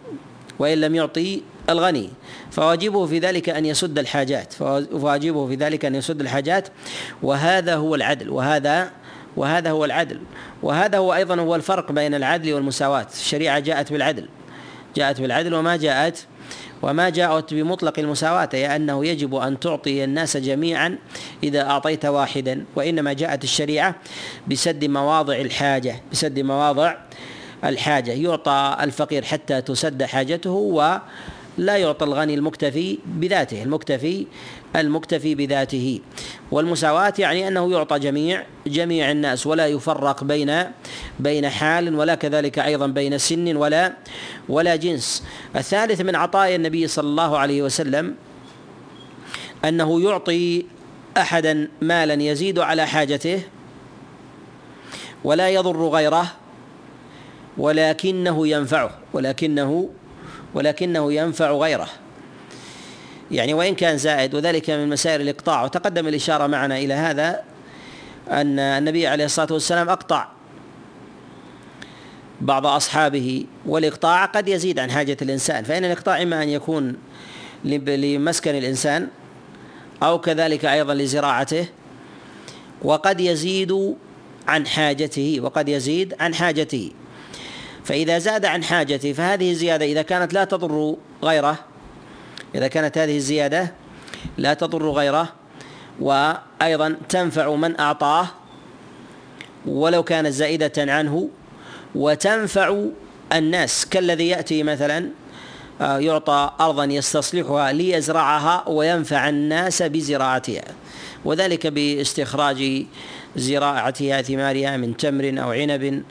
وإن 0.60 0.82
لم 0.82 0.96
يعطي 0.96 1.42
الغني. 1.70 2.10
فواجبه 2.52 3.06
في 3.06 3.20
ذلك 3.20 3.50
أن 3.50 3.66
يسد 3.66 4.00
الحاجات. 4.00 4.54
فواجبه 4.54 5.48
في 5.48 5.56
ذلك 5.56 5.86
أن 5.86 5.96
يسد 5.96 6.22
الحاجات. 6.22 6.68
وهذا 7.24 7.76
هو 7.76 7.96
العدل. 7.96 8.30
وهذا 8.30 8.92
وهذا 9.38 9.70
هو 9.70 9.86
العدل. 9.86 10.20
وهذا 10.64 10.98
هو 10.98 11.14
أيضا 11.14 11.36
هو 11.36 11.56
الفرق 11.56 11.92
بين 11.92 12.14
العدل 12.14 12.54
والمساواة. 12.54 13.08
الشريعة 13.14 13.60
جاءت 13.60 13.94
بالعدل. 13.94 14.28
جاءت 14.96 15.22
بالعدل 15.22 15.54
وما 15.54 15.76
جاءت 15.76 16.26
وما 16.82 17.10
جاءت 17.10 17.54
بمطلق 17.54 18.00
المساواة 18.00 18.50
أي 18.54 18.76
أنه 18.76 19.06
يجب 19.06 19.36
أن 19.36 19.60
تعطي 19.60 20.04
الناس 20.04 20.38
جميعا 20.38 20.98
إذا 21.44 21.62
أعطيت 21.62 22.06
واحدا. 22.06 22.66
وإنما 22.76 23.14
جاءت 23.14 23.44
الشريعة 23.44 23.96
بسد 24.48 24.86
مواضع 24.86 25.36
الحاجة 25.36 26.02
بسد 26.12 26.40
مواضع 26.40 26.96
الحاجة. 27.64 28.12
يعطى 28.12 28.78
الفقير 28.82 29.26
حتى 29.26 29.62
تسد 29.62 30.04
حاجته 30.04 30.50
و 30.50 30.98
لا 31.58 31.78
يعطى 31.78 32.06
الغني 32.06 32.34
المكتفي 32.34 33.00
بذاته 33.06 33.64
المكتفي 33.64 34.28
المكتفي 34.76 35.36
بذاته. 35.36 36.00
والمساواة 36.52 37.14
يعني 37.20 37.48
أنه 37.48 37.72
يعطى 37.72 38.00
جميع 38.00 38.44
جميع 38.68 39.12
الناس 39.12 39.48
ولا 39.48 39.68
يفرق 39.68 40.24
بين 40.24 40.64
بين 41.20 41.50
حال 41.50 41.96
ولا 41.96 42.16
كذلك 42.16 42.60
أيضا 42.60 42.88
بين 42.88 43.18
سن 43.18 43.56
ولا 43.56 43.94
ولا 44.50 44.76
جنس. 44.76 45.24
الثالث 45.56 46.02
من 46.02 46.16
عطايا 46.16 46.56
النبي 46.56 46.88
صلى 46.88 47.08
الله 47.08 47.38
عليه 47.38 47.62
وسلم 47.62 48.16
أنه 49.66 50.02
يعطي 50.02 50.66
أحدا 51.18 51.68
مالا 51.82 52.24
يزيد 52.24 52.60
على 52.60 52.88
حاجته 52.88 53.42
ولا 55.24 55.50
يضر 55.50 55.88
غيره 55.88 56.32
ولكنه 57.58 58.48
ينفعه 58.48 58.92
ولكنه 59.14 59.90
ولكنه 60.58 61.14
ينفع 61.14 61.52
غيره. 61.52 61.90
يعني 63.32 63.54
وإن 63.54 63.76
كان 63.76 63.98
زائد 63.98 64.36
وذلك 64.36 64.70
من 64.70 64.90
مسائل 64.90 65.22
الإقطاع. 65.22 65.64
وتقدم 65.64 66.08
الإشارة 66.08 66.48
معنا 66.48 66.78
إلى 66.78 66.94
هذا 66.94 67.44
أن 68.30 68.60
النبي 68.60 69.08
عليه 69.08 69.26
الصلاة 69.26 69.54
والسلام 69.54 69.90
أقطع 69.90 70.28
بعض 72.42 72.66
أصحابه 72.66 73.46
والإقطاع 73.66 74.26
قد 74.26 74.48
يزيد 74.48 74.80
عن 74.80 74.92
حاجة 74.92 75.18
الإنسان. 75.22 75.64
فإن 75.64 75.86
الإقطاع 75.86 76.22
إما 76.22 76.44
أن 76.44 76.50
يكون 76.50 76.98
لمسكن 77.64 78.56
الإنسان 78.56 79.08
أو 80.04 80.20
كذلك 80.20 80.66
أيضا 80.66 80.94
لزراعته 80.94 81.68
وقد 82.82 83.22
يزيد 83.22 83.96
عن 84.48 84.68
حاجته 84.68 85.40
وقد 85.42 85.70
يزيد 85.70 86.14
عن 86.20 86.34
حاجته. 86.34 86.92
فإذا 87.88 88.20
زاد 88.20 88.46
عن 88.46 88.64
حاجته 88.64 89.14
فهذه 89.14 89.52
الزيادة 89.52 89.86
إذا 89.86 90.02
كانت 90.02 90.34
لا 90.34 90.44
تضر 90.44 90.96
غيره 91.24 91.60
إذا 92.56 92.68
كانت 92.68 92.98
هذه 92.98 93.18
الزيادة 93.18 93.74
لا 94.38 94.54
تضر 94.54 94.90
غيره 94.90 95.34
وأيضا 96.00 96.98
تنفع 97.10 97.56
من 97.56 97.80
أعطاه 97.80 98.28
ولو 99.66 100.04
كانت 100.04 100.28
زائدة 100.28 100.72
عنه 100.78 101.30
وتنفع 101.96 102.84
الناس. 103.34 103.86
كالذي 103.86 104.28
يأتي 104.28 104.64
مثلا 104.64 105.10
آه، 105.82 106.00
يعطى 106.00 106.52
أرضا 106.60 106.86
يستصلحها 106.86 107.72
ليزرعها 107.72 108.70
وينفع 108.70 109.30
الناس 109.30 109.82
بزراعتها 109.82 110.64
وذلك 111.26 111.68
باستخراج 111.68 112.86
زراعتها 113.38 114.22
ثمارها 114.22 114.78
من 114.78 114.98
تمر 114.98 115.36
أو 115.44 115.52
عنب 115.52 116.04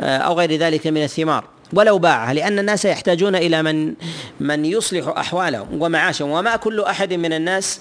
آه، 0.00 0.18
أو 0.18 0.38
غير 0.38 0.56
ذلك 0.56 0.86
من 0.86 1.02
الثمار. 1.02 1.44
ولو 1.72 1.98
باعها 1.98 2.34
لأن 2.34 2.58
الناس 2.58 2.84
يحتاجون 2.84 3.36
إلى 3.36 3.62
من 3.62 3.94
من 4.40 4.64
يصلح 4.64 5.08
أحوالهم 5.08 5.82
ومعاشهم. 5.82 6.30
وما 6.30 6.56
كل 6.56 6.80
أحد 6.80 7.14
من 7.14 7.32
الناس 7.32 7.80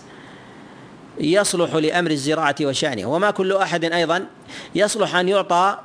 يصلح 1.19 1.75
لأمر 1.75 2.11
الزراعة 2.11 2.55
وشأنه. 2.61 3.05
وما 3.05 3.31
كل 3.31 3.55
أحد 3.55 3.85
أيضا 3.85 4.25
يصلح 4.75 5.15
أن 5.15 5.29
يعطى 5.29 5.77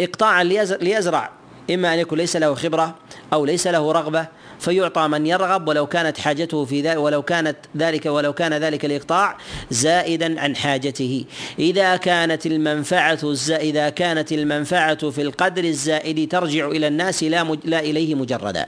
إقطاعا 0.00 0.44
ليزرع. 0.80 1.30
إما 1.70 1.94
أن 1.94 1.98
يكون 1.98 2.18
ليس 2.18 2.36
له 2.36 2.54
خبرة 2.54 2.94
أو 3.32 3.44
ليس 3.44 3.66
له 3.66 3.92
رغبة 3.92 4.26
فيعطى 4.60 5.08
من 5.08 5.26
يرغب 5.26 5.68
ولو 5.68 5.86
كانت 5.86 6.18
حاجته 6.18 6.64
في 6.64 6.80
ذلك 6.80 6.98
ولو 6.98 7.22
كانت 7.22 7.56
ذلك 7.76 8.06
ولو 8.06 8.32
كان 8.32 8.54
ذلك 8.54 8.84
الإقطاع 8.84 9.36
زائدا 9.70 10.40
عن 10.40 10.56
حاجته. 10.56 11.24
إذا 11.58 11.96
كانت 11.96 12.46
المنفعة 12.46 13.18
إذا 13.50 13.88
كانت 13.88 14.32
المنفعة 14.32 15.10
في 15.10 15.22
القدر 15.22 15.64
الزائد 15.64 16.30
ترجع 16.32 16.68
إلى 16.68 16.86
الناس 16.86 17.22
لا 17.22 17.44
مج... 17.44 17.58
لا 17.64 17.80
إليه 17.80 18.14
مجردا. 18.14 18.66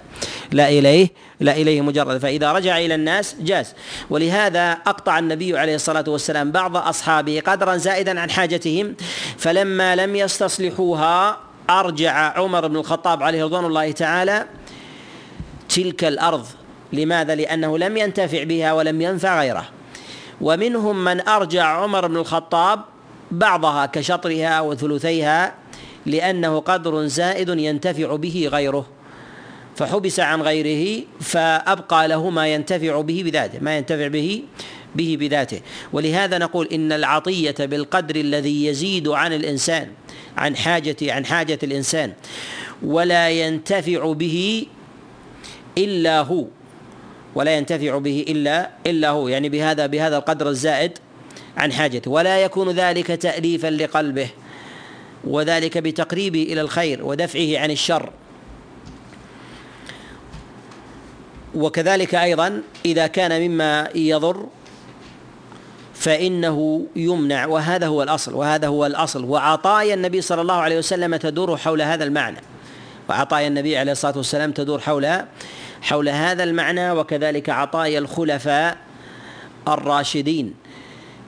لا 0.52 0.68
إليه 0.68 1.08
لا 1.40 1.52
إليه 1.52 1.80
مجردا. 1.80 2.18
فإذا 2.18 2.52
رجع 2.52 2.78
إلى 2.78 2.94
الناس 2.94 3.36
جاز. 3.40 3.74
ولهذا 4.10 4.72
أقطع 4.72 5.18
النبي 5.18 5.58
عليه 5.58 5.74
الصلاة 5.74 6.04
والسلام 6.08 6.52
بعض 6.52 6.76
أصحابه 6.76 7.42
قدرا 7.46 7.76
زائدا 7.76 8.20
عن 8.20 8.30
حاجتهم. 8.30 8.94
فلما 9.38 9.96
لم 9.96 10.16
يستصلحوها 10.16 11.38
أرجع 11.70 12.38
عمر 12.38 12.68
بن 12.68 12.76
الخطاب 12.76 13.22
عليه 13.22 13.44
رضوان 13.44 13.64
الله 13.64 13.92
تعالى 13.92 14.46
تلك 15.74 16.04
الأرض. 16.04 16.46
لماذا؟ 16.92 17.34
لأنه 17.34 17.78
لم 17.78 17.96
ينتفع 17.96 18.42
بها 18.42 18.72
ولم 18.72 19.00
ينفع 19.00 19.40
غيره. 19.40 19.68
ومنهم 20.40 21.04
من 21.04 21.28
أرجع 21.28 21.64
عمر 21.64 22.06
بن 22.06 22.16
الخطاب 22.16 22.80
بعضها 23.30 23.86
كشطرها 23.86 24.60
وثلثيها 24.60 25.54
لأنه 26.06 26.58
قدر 26.58 27.06
زائد 27.06 27.48
ينتفع 27.48 28.16
به 28.16 28.48
غيره. 28.52 28.86
فحبس 29.76 30.20
عن 30.20 30.42
غيره 30.42 31.04
فأبقى 31.20 32.08
له 32.08 32.30
ما 32.30 32.48
ينتفع 32.48 33.00
به 33.00 33.22
بذاته 33.26 33.58
ما 33.60 33.76
ينتفع 33.76 34.08
به 34.08 34.42
به 34.94 35.16
بذاته. 35.20 35.60
ولهذا 35.92 36.38
نقول 36.38 36.68
إن 36.72 36.92
العطية 36.92 37.54
بالقدر 37.60 38.16
الذي 38.16 38.66
يزيد 38.66 39.08
عن 39.08 39.32
الإنسان 39.32 39.88
عن 40.36 40.56
حاجة 40.56 40.96
عن 41.02 41.26
حاجة 41.26 41.58
الإنسان 41.62 42.12
ولا 42.82 43.30
ينتفع 43.30 44.12
به 44.12 44.66
إلا 45.78 46.20
هو 46.20 46.44
ولا 47.34 47.56
ينتفع 47.56 47.98
به 47.98 48.24
إلا 48.28 48.70
إلا 48.86 49.10
هو 49.10 49.28
يعني 49.28 49.48
بهذا 49.48 49.86
بهذا 49.86 50.16
القدر 50.16 50.48
الزائد 50.48 50.98
عن 51.56 51.72
حاجته. 51.72 52.10
ولا 52.10 52.38
يكون 52.38 52.70
ذلك 52.70 53.06
تأليفا 53.06 53.66
لقلبه 53.66 54.28
وذلك 55.24 55.78
بتقريبه 55.78 56.42
إلى 56.42 56.60
الخير 56.60 57.04
ودفعه 57.04 57.58
عن 57.58 57.70
الشر. 57.70 58.10
وكذلك 61.54 62.14
أيضا 62.14 62.62
إذا 62.84 63.06
كان 63.06 63.48
مما 63.48 63.88
يضر 63.94 64.46
فإنه 65.94 66.86
يمنع 66.96 67.46
وهذا 67.46 67.86
هو 67.86 68.02
الأصل 68.02 68.34
وهذا 68.34 68.66
هو 68.66 68.86
الأصل. 68.86 69.24
وعطايا 69.24 69.94
النبي 69.94 70.20
صلى 70.20 70.40
الله 70.40 70.54
عليه 70.54 70.78
وسلم 70.78 71.16
تدور 71.16 71.56
حول 71.56 71.82
هذا 71.82 72.04
المعنى. 72.04 72.51
وعطايا 73.08 73.48
النبي 73.48 73.76
عليه 73.76 73.92
الصلاة 73.92 74.16
والسلام 74.16 74.52
تدور 74.52 74.80
حول 74.80 75.22
حول 75.82 76.08
هذا 76.08 76.44
المعنى 76.44 76.90
وكذلك 76.90 77.50
عطايا 77.50 77.98
الخلفاء 77.98 78.78
الراشدين 79.68 80.54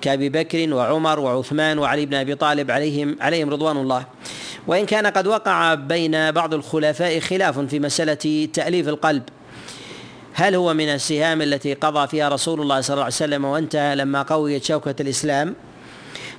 كأبي 0.00 0.28
بكر 0.28 0.74
وعمر 0.74 1.20
وعثمان 1.20 1.78
وعلي 1.78 2.06
بن 2.06 2.14
أبي 2.14 2.34
طالب 2.34 2.70
عليهم 2.70 3.16
عليهم 3.20 3.50
رضوان 3.50 3.76
الله. 3.76 4.06
وإن 4.66 4.86
كان 4.86 5.06
قد 5.06 5.26
وقع 5.26 5.74
بين 5.74 6.30
بعض 6.30 6.54
الخلفاء 6.54 7.20
خلاف 7.20 7.58
في 7.58 7.80
مسألة 7.80 8.48
تأليف 8.52 8.88
القلب. 8.88 9.22
هل 10.32 10.54
هو 10.54 10.74
من 10.74 10.88
السهام 10.88 11.42
التي 11.42 11.74
قضى 11.74 12.08
فيها 12.08 12.28
رسول 12.28 12.60
الله 12.60 12.80
صلى 12.80 12.94
الله 12.94 13.04
عليه 13.04 13.14
وسلم 13.14 13.44
وانتهى 13.44 13.96
لما 13.96 14.22
قويت 14.22 14.64
شوكة 14.64 14.94
الإسلام؟ 15.00 15.54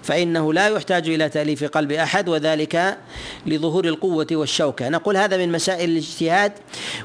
فإنه 0.05 0.53
لا 0.53 0.67
يحتاج 0.67 1.09
إلى 1.09 1.29
تأليف 1.29 1.63
قلب 1.63 1.91
أحد 1.91 2.29
وذلك 2.29 2.97
لظهور 3.45 3.85
القوة 3.85 4.27
والشوكة. 4.31 4.89
نقول 4.89 5.17
هذا 5.17 5.37
من 5.37 5.51
مسائل 5.51 5.89
الاجتهاد 5.89 6.51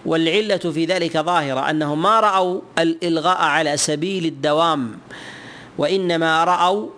والعلة 0.07 0.57
في 0.57 0.85
ذلك 0.85 1.19
ظاهرة 1.19 1.71
أنهم 1.71 2.03
ما 2.03 2.21
رأوا 2.21 2.61
الإلغاء 2.79 3.39
على 3.43 3.77
سبيل 3.77 4.25
الدوام 4.25 4.99
وإنما 5.79 6.45
رأوا 6.45 6.89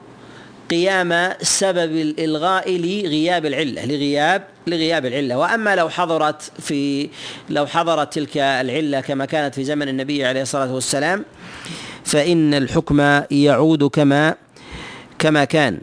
قيام 0.70 1.32
سبب 1.42 1.96
الإلغاء 1.96 2.76
لغياب 2.76 3.46
العلة 3.46 3.84
لغياب 3.84 4.44
لغياب 4.66 5.06
العلة. 5.06 5.38
وأما 5.38 5.76
لو 5.76 5.88
حضرت 5.88 6.52
في 6.60 7.08
لو 7.50 7.66
حضرت 7.66 8.14
تلك 8.14 8.36
العلة 8.36 9.00
كما 9.00 9.24
كانت 9.24 9.54
في 9.54 9.64
زمن 9.64 9.88
النبي 9.88 10.24
عليه 10.24 10.42
الصلاة 10.42 10.74
والسلام 10.74 11.24
فإن 12.04 12.54
الحكم 12.54 13.22
يعود 13.30 13.84
كما 13.84 14.34
كما 15.18 15.44
كان. 15.44 15.78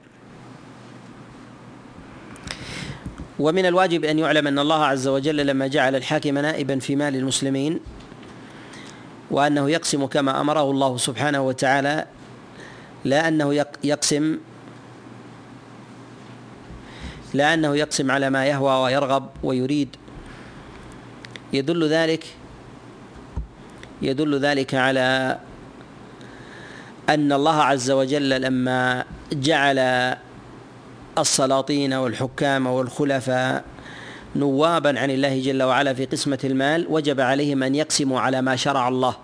ومن 3.39 3.65
الواجب 3.65 4.05
أن 4.05 4.19
يعلم 4.19 4.47
أن 4.47 4.59
الله 4.59 4.85
عز 4.85 5.07
وجل 5.07 5.47
لما 5.47 5.67
جعل 5.67 5.95
الحاكم 5.95 6.37
نائبا 6.37 6.79
في 6.79 6.95
مال 6.95 7.15
المسلمين 7.15 7.79
وأنه 9.31 9.69
يقسم 9.69 10.05
كما 10.05 10.41
أمره 10.41 10.71
الله 10.71 10.97
سبحانه 10.97 11.41
وتعالى 11.41 12.05
لا 13.05 13.27
أنه 13.27 13.65
يقسم 13.83 14.37
لا 17.33 17.53
أنه 17.53 17.75
يقسم 17.75 18.11
على 18.11 18.29
ما 18.29 18.45
يهوى 18.45 18.83
ويرغب 18.83 19.29
ويريد. 19.43 19.95
يدل 21.53 21.87
ذلك 21.89 22.25
يدل 24.01 24.39
ذلك 24.39 24.75
على 24.75 25.39
أن 27.09 27.33
الله 27.33 27.63
عز 27.63 27.91
وجل 27.91 28.41
لما 28.41 29.05
جعل 29.33 29.79
السلاطين 31.21 31.93
والحكام 31.93 32.67
والخلفاء 32.67 33.63
نوابا 34.35 34.99
عن 34.99 35.11
الله 35.11 35.41
جل 35.41 35.63
وعلا 35.63 35.93
في 35.93 36.05
قسمة 36.05 36.39
المال 36.43 36.85
وجب 36.89 37.21
عليهم 37.21 37.63
أن 37.63 37.75
يقسموا 37.75 38.19
على 38.19 38.41
ما 38.41 38.55
شرع 38.55 38.87
الله. 38.87 39.15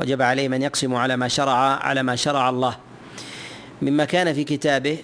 وجب 0.00 0.22
عليهم 0.22 0.52
أن 0.52 0.62
يقسموا 0.62 0.98
على 0.98 1.16
ما 1.16 1.28
شرع 1.28 1.54
على 1.56 2.02
ما 2.02 2.16
شرع 2.16 2.48
الله. 2.48 2.76
مما 3.82 4.04
كان 4.04 4.34
في 4.34 4.44
كتابه 4.44 4.98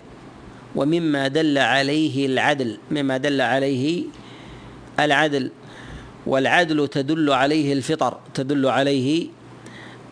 ومما 0.75 1.29
دل 1.29 1.59
عليه 1.59 2.27
العدل 2.27 2.79
مما 2.91 3.17
دل 3.17 3.41
عليه 3.41 4.05
العدل. 5.01 5.51
والعدل 6.27 6.89
تدل 6.89 7.33
عليه 7.33 7.73
الفطر 7.73 8.19
تدل 8.35 8.67
عليه 8.67 9.27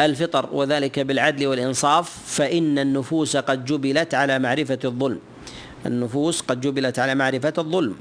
الفطر 0.01 0.49
وذلك 0.53 1.01
بالعدل 1.01 1.47
والإنصاف. 1.47 2.19
فإن 2.27 2.79
النفوس 2.79 3.37
قد 3.37 3.65
جبلت 3.65 4.15
على 4.15 4.39
معرفة 4.39 4.79
الظلم. 4.85 5.19
النفوس 5.87 6.41
قد 6.41 6.61
جبلت 6.61 6.99
على 6.99 7.15
معرفة 7.15 7.53
الظلم. 7.59 7.95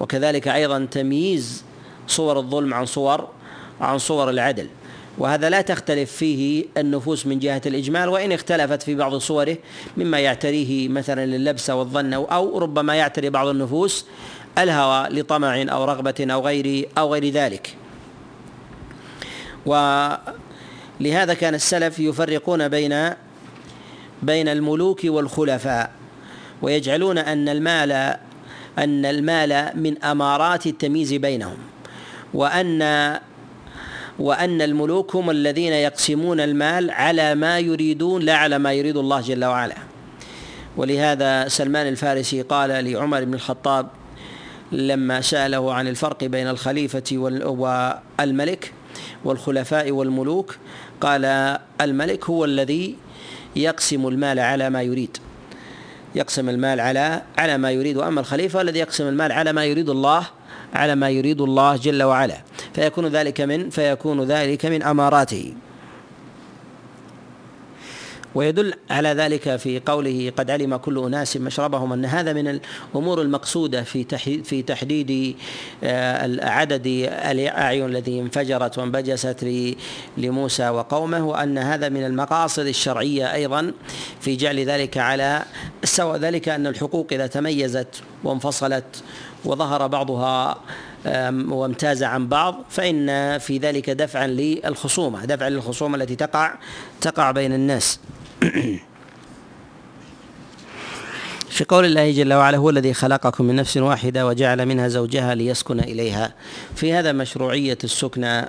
وكذلك 0.00 0.48
أيضا 0.48 0.84
تمييز 0.90 1.64
صور 2.06 2.38
الظلم 2.38 2.74
عن 2.74 2.86
صور 2.86 3.28
عن 3.80 3.98
صور 3.98 4.30
العدل. 4.30 4.68
وهذا 5.18 5.50
لا 5.50 5.60
تختلف 5.60 6.12
فيه 6.12 6.64
النفوس 6.76 7.26
من 7.26 7.38
جهة 7.38 7.62
الإجمال 7.66 8.08
وإن 8.08 8.32
اختلفت 8.32 8.82
في 8.82 8.94
بعض 8.94 9.16
صوره 9.16 9.56
مما 9.96 10.18
يعتريه 10.18 10.88
مثلا 10.88 11.26
للبس 11.26 11.70
والظن 11.70 12.12
أو 12.12 12.58
ربما 12.58 12.94
يعتري 12.94 13.30
بعض 13.30 13.46
النفوس 13.46 14.06
الهوى 14.58 15.08
لطمع 15.08 15.62
أو 15.62 15.84
رغبة 15.84 16.14
أو 16.20 16.46
غير 16.46 16.88
أو 16.98 17.12
غير 17.12 17.28
ذلك. 17.28 17.76
ولهذا 19.66 21.34
كان 21.34 21.54
السلف 21.54 21.98
يفرقون 21.98 22.68
بين 22.68 23.10
بين 24.22 24.48
الملوك 24.48 25.00
والخلفاء. 25.04 25.90
ويجعلون 26.62 27.18
أن 27.18 27.48
المال 27.48 27.92
أن 28.78 29.04
المال 29.04 29.70
من 29.74 30.02
أمارات 30.04 30.66
التمييز 30.66 31.14
بينهم 31.14 31.56
وأن 32.34 32.82
وأن 34.18 34.62
الملوك 34.62 35.16
هم 35.16 35.30
الذين 35.30 35.72
يقسمون 35.72 36.40
المال 36.40 36.90
على 36.90 37.34
ما 37.34 37.58
يريدون 37.58 38.22
لا 38.22 38.36
على 38.36 38.58
ما 38.58 38.72
يريد 38.72 38.96
الله 38.96 39.20
جل 39.20 39.44
وعلا. 39.44 39.76
ولهذا 40.76 41.48
سلمان 41.48 41.88
الفارسي 41.88 42.42
قال 42.42 42.70
لعمر 42.70 43.24
بن 43.24 43.34
الخطاب 43.34 43.88
لما 44.72 45.20
سأله 45.20 45.74
عن 45.74 45.88
الفرق 45.88 46.24
بين 46.24 46.48
الخليفة 46.48 47.02
والملك 47.12 48.72
والخلفاء 49.24 49.90
والملوك 49.90 50.56
قال 51.00 51.24
الملك 51.80 52.24
هو 52.24 52.44
الذي 52.44 52.96
يقسم 53.56 54.08
المال 54.08 54.38
على 54.38 54.70
ما 54.70 54.82
يريد. 54.82 55.18
يقسم 56.14 56.48
المال 56.48 56.80
على 56.80 57.22
على 57.38 57.58
ما 57.58 57.70
يريد. 57.70 57.96
وأما 57.96 58.20
الخليفة 58.20 58.60
الذي 58.60 58.78
يقسم 58.78 59.08
المال 59.08 59.32
على 59.32 59.52
ما 59.52 59.64
يريد 59.64 59.88
الله 59.88 60.26
على 60.74 60.94
ما 60.94 61.10
يريد 61.10 61.40
الله 61.40 61.76
جل 61.76 62.02
وعلا. 62.02 62.36
فيكون 62.74 63.06
ذلك 63.06 63.40
من 63.40 63.70
فيكون 63.70 64.24
ذلك 64.24 64.66
من 64.66 64.82
أماراته. 64.82 65.54
ويدل 68.34 68.74
على 68.90 69.08
ذلك 69.08 69.56
في 69.56 69.80
قوله 69.86 70.32
قد 70.36 70.50
علم 70.50 70.76
كل 70.76 71.04
أناس 71.04 71.36
مشربهم 71.36 71.92
أن 71.92 72.04
هذا 72.04 72.32
من 72.32 72.48
الأمور 72.94 73.22
المقصودة 73.22 73.82
في 73.82 74.04
في 74.44 74.62
تحديد 74.62 75.36
آه، 75.84 76.48
عدد 76.48 76.86
الأعين 77.30 77.96
التي 77.96 78.20
انفجرت 78.20 78.78
وانبجست 78.78 79.46
لموسى 80.16 80.68
وقومه 80.68 81.26
وأن 81.26 81.58
هذا 81.58 81.88
من 81.88 82.06
المقاصد 82.06 82.66
الشرعية 82.66 83.34
أيضا 83.34 83.72
في 84.20 84.36
جعل 84.36 84.60
ذلك 84.60 84.98
على 84.98 85.42
سواء 85.84 86.16
ذلك 86.16 86.48
أن 86.48 86.66
الحقوق 86.66 87.06
إذا 87.12 87.26
تميزت 87.26 88.02
وانفصلت 88.24 89.02
وظهر 89.44 89.86
بعضها 89.86 90.58
وامتاز 91.48 92.02
عن 92.02 92.28
بعض 92.28 92.64
فإن 92.70 93.38
في 93.38 93.58
ذلك 93.58 93.90
دفعا 93.90 94.26
للخصومة 94.26 95.24
دفعا 95.24 95.50
للخصومة 95.50 95.96
التي 95.96 96.16
تقع 96.16 96.54
تقع 97.00 97.30
بين 97.30 97.52
الناس. 97.52 98.00
في 101.50 101.64
قول 101.64 101.84
الله 101.84 102.10
جل 102.10 102.32
وعلا 102.32 102.58
هو 102.58 102.70
الذي 102.70 102.94
خلقكم 102.94 103.44
من 103.44 103.56
نفس 103.56 103.76
واحدة 103.76 104.26
وجعل 104.26 104.66
منها 104.66 104.88
زوجها 104.88 105.34
ليسكن 105.34 105.80
إليها. 105.80 106.34
في 106.74 106.92
هذا 106.92 107.12
مشروعية 107.12 107.78
السكنى 107.84 108.48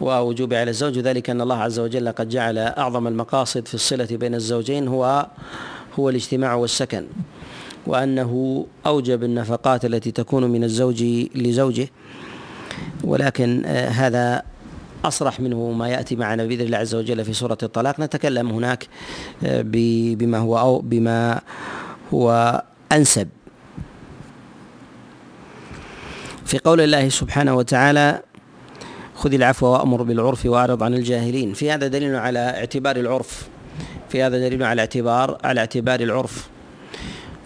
ووجوب 0.00 0.54
على 0.54 0.70
الزوج 0.70 0.98
ذلك 0.98 1.30
أن 1.30 1.40
الله 1.40 1.56
عز 1.56 1.78
وجل 1.78 2.12
قد 2.12 2.28
جعل 2.28 2.58
أعظم 2.58 3.06
المقاصد 3.06 3.68
في 3.68 3.74
الصلة 3.74 4.08
بين 4.10 4.34
الزوجين 4.34 4.88
هو 4.88 5.26
هو 5.98 6.08
الاجتماع 6.08 6.54
والسكن 6.54 7.06
وأنه 7.86 8.66
أوجب 8.86 9.24
النفقات 9.24 9.84
التي 9.84 10.10
تكون 10.10 10.44
من 10.44 10.64
الزوج 10.64 11.02
لزوجه. 11.34 11.88
ولكن 13.04 13.62
آه، 13.66 13.88
هذا 13.88 14.42
أصرح 15.04 15.40
منه 15.40 15.70
ما 15.70 15.88
يأتي 15.88 16.16
معنا 16.16 16.44
بإذن 16.44 16.60
الله 16.60 16.78
عز 16.78 16.94
وجل 16.94 17.24
في 17.24 17.32
سورة 17.32 17.58
الطلاق. 17.62 18.00
نتكلم 18.00 18.50
هناك 18.50 18.88
آه، 19.44 19.64
بما 20.16 20.38
هو 20.38 20.58
أو 20.58 20.78
بما 20.78 21.40
هو 22.14 22.62
أنسب. 22.92 23.28
في 26.44 26.58
قول 26.58 26.80
الله 26.80 27.08
سبحانه 27.08 27.54
وتعالى 27.54 28.22
خذ 29.14 29.34
العفو 29.34 29.66
وأمر 29.66 30.02
بالعرف 30.02 30.46
وأعرض 30.46 30.82
عن 30.82 30.94
الجاهلين. 30.94 31.52
في 31.52 31.70
هذا 31.70 31.86
دليل 31.86 32.16
على 32.16 32.38
اعتبار 32.38 32.96
العرف. 32.96 33.48
في 34.08 34.22
هذا 34.22 34.38
دليل 34.38 34.62
على 34.62 34.80
اعتبار 34.80 35.38
على 35.44 35.60
اعتبار 35.60 36.00
العرف. 36.00 36.48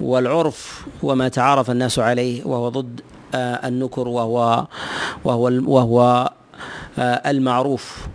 والعرف 0.01 0.87
هو 1.05 1.15
ما 1.15 1.29
تعارف 1.29 1.71
الناس 1.71 1.99
عليه 1.99 2.45
وهو 2.45 2.69
ضد 2.69 3.01
آه، 3.35 3.69
النكر 3.69 4.09
وهو 4.09 4.67
وهو 5.25 5.53
وهو 5.67 6.31
المعروف. 6.99 8.07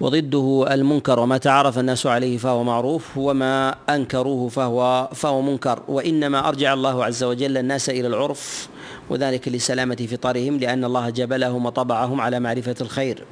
وضده 0.00 0.66
المنكر 0.70 1.20
وما 1.20 1.38
تعارف 1.38 1.78
الناس 1.78 2.06
عليه 2.06 2.38
فهو 2.38 2.64
معروف 2.64 3.16
وما 3.16 3.74
أنكروه 3.88 4.48
فهو 4.48 5.08
فهو 5.14 5.42
منكر. 5.42 5.82
وإنما 5.88 6.48
أرجع 6.48 6.72
الله 6.74 7.04
عز 7.04 7.24
وجل 7.24 7.58
الناس 7.58 7.90
إلى 7.90 8.06
العرف 8.06 8.68
وذلك 9.10 9.48
لسلامة 9.48 10.08
فطرهم 10.10 10.56
لأن 10.58 10.84
الله 10.84 11.10
جبلهم 11.10 11.66
وطبعهم 11.66 12.20
على 12.20 12.40
معرفة 12.40 12.74
الخير. 12.80 13.24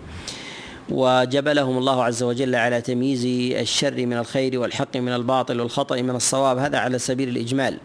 وجبلهم 0.89 1.79
الله 1.79 2.05
عز 2.05 2.23
وجل 2.23 2.55
على 2.55 2.81
تمييز 2.81 3.25
الشر 3.61 4.07
من 4.07 4.19
الخير 4.19 4.61
والحق 4.61 4.97
من 4.97 5.09
الباطل 5.09 5.61
والخطأ 5.61 6.03
من 6.03 6.17
الصواب. 6.17 6.59
هذا 6.59 6.79
على 6.79 6.99
سبيل 6.99 7.29
الإجمال. 7.29 7.79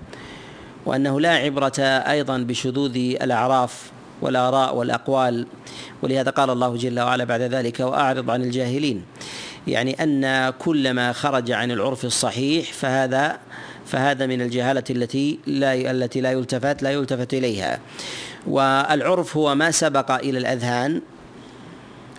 وأنه 0.85 1.19
لا 1.19 1.31
عبرة 1.31 1.79
أيضا 1.79 2.37
بشذوذ 2.37 2.97
الأعراف. 2.97 3.92
والآراء 4.23 4.75
والأقوال. 4.75 5.45
ولهذا 6.01 6.31
قال 6.31 6.49
الله 6.49 6.77
جل 6.77 6.99
وعلا 6.99 7.23
بعد 7.23 7.41
ذلك 7.41 7.79
وأعرض 7.79 8.29
عن 8.31 8.41
الجاهلين. 8.41 9.03
يعني 9.67 10.03
أن 10.03 10.49
كل 10.49 10.91
ما 10.91 11.13
خرج 11.13 11.51
عن 11.51 11.71
العرف 11.71 12.05
الصحيح 12.05 12.73
فهذا 12.73 13.39
فهذا 13.85 14.25
من 14.25 14.41
الجهالة 14.41 14.83
التي 14.89 15.39
لا 15.47 15.91
التي 15.91 16.21
لا 16.21 16.31
يلتفت 16.31 16.83
لا 16.83 16.91
يلتفت 16.91 17.33
إليها. 17.33 17.79
والعرف 18.47 19.37
هو 19.37 19.55
ما 19.55 19.71
سبق 19.71 20.11
إلى 20.11 20.37
الأذهان 20.37 21.01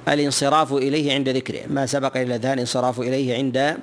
الانصراف 0.08 0.72
إليه 0.72 1.12
عند 1.12 1.28
ذكره. 1.28 1.60
ما 1.70 1.86
سبق 1.86 2.16
إلى 2.16 2.26
الأذهان 2.26 2.52
الانصراف 2.52 3.00
إليه 3.00 3.34
عند 3.34 3.76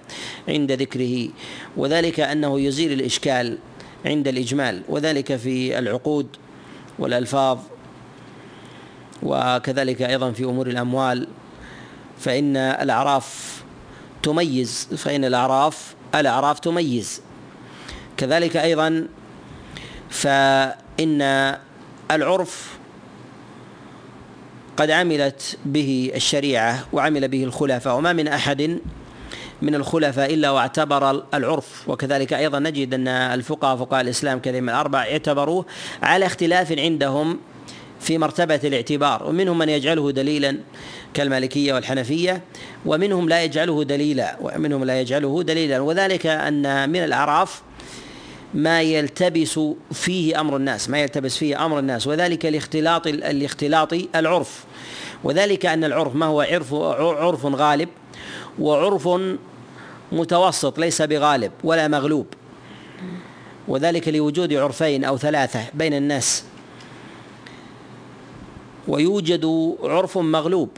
عند 0.50 0.72
ذكره. 0.72 1.30
وذلك 1.78 2.20
أنه 2.20 2.60
يزيل 2.60 2.92
الإشكال 2.92 3.58
عند 4.06 4.28
الإجمال. 4.28 4.82
وذلك 4.90 5.36
في 5.36 5.80
العقود 5.80 6.28
والألفاظ 7.00 7.58
وكذلك 9.24 10.02
أيضا 10.02 10.32
في 10.32 10.44
أمور 10.44 10.68
الأموال 10.68 11.28
فإن 12.20 12.58
الأعراف 12.58 13.62
تميز 14.24 14.88
فإن 14.98 15.26
الأعراف 15.26 15.96
الأعراف 16.16 16.60
تميز. 16.60 17.22
كذلك 18.18 18.58
أيضا 18.58 19.08
فإن 20.10 21.22
العرف 22.12 22.78
قد 24.78 24.92
عملت 24.92 25.58
به 25.66 26.12
الشريعة 26.16 26.86
وعمل 26.94 27.28
به 27.28 27.44
الخلفاء 27.44 27.98
وما 27.98 28.14
من 28.14 28.28
أحد 28.28 28.80
من 29.62 29.76
الخلفاء 29.76 30.34
إلا 30.34 30.52
واعتبر 30.52 31.24
العرف. 31.34 31.90
وكذلك 31.90 32.34
أيضا 32.34 32.60
نجد 32.60 32.94
أن 32.94 33.08
الفقهاء 33.08 33.78
فقهاء 33.78 34.02
الإسلام 34.02 34.40
كذلك 34.40 34.64
الأربع 34.64 35.00
اعتبروه 35.00 35.66
على 36.04 36.26
اختلاف 36.26 36.72
عندهم 36.72 37.40
في 38.02 38.18
مرتبة 38.18 38.60
الاعتبار 38.64 39.24
ومنهم 39.28 39.58
من 39.58 39.70
يجعله 39.70 40.12
دليلا 40.12 40.58
كالمالكية 41.14 41.74
والحنفية 41.74 42.42
ومنهم 42.86 43.30
لا 43.30 43.44
يجعله 43.44 43.84
دليلا 43.84 44.38
ومنهم 44.42 44.84
لا 44.84 45.02
يجعله 45.02 45.44
دليلا. 45.44 45.80
وذلك 45.80 46.26
أن 46.26 46.90
من 46.90 47.04
الأعراف 47.04 47.62
ما 48.54 48.82
يلتبس 48.82 49.60
فيه 49.92 50.40
أمر 50.40 50.58
الناس 50.58 50.90
ما 50.90 51.00
يلتبس 51.00 51.38
فيه 51.38 51.66
أمر 51.66 51.80
الناس 51.80 52.08
وذلك 52.08 52.46
لاختلاط 52.46 53.08
الاختلاط 53.08 53.94
العرف. 54.16 54.64
وذلك 55.24 55.66
أن 55.66 55.84
العرف 55.84 56.16
ما 56.16 56.26
هو 56.26 56.42
عرف 56.42 56.74
عرف 56.74 57.46
غالب 57.46 57.90
وعرف 58.60 59.10
متوسط 60.12 60.80
ليس 60.80 61.02
بغالب 61.02 61.52
ولا 61.64 61.88
مغلوب. 61.88 62.28
وذلك 63.68 64.08
لوجود 64.08 64.54
عرفين 64.54 65.04
أو 65.04 65.18
ثلاثة 65.18 65.64
بين 65.74 65.94
الناس. 65.94 66.44
ويوجد 68.88 69.76
عرف 69.84 70.18
مغلوب. 70.18 70.70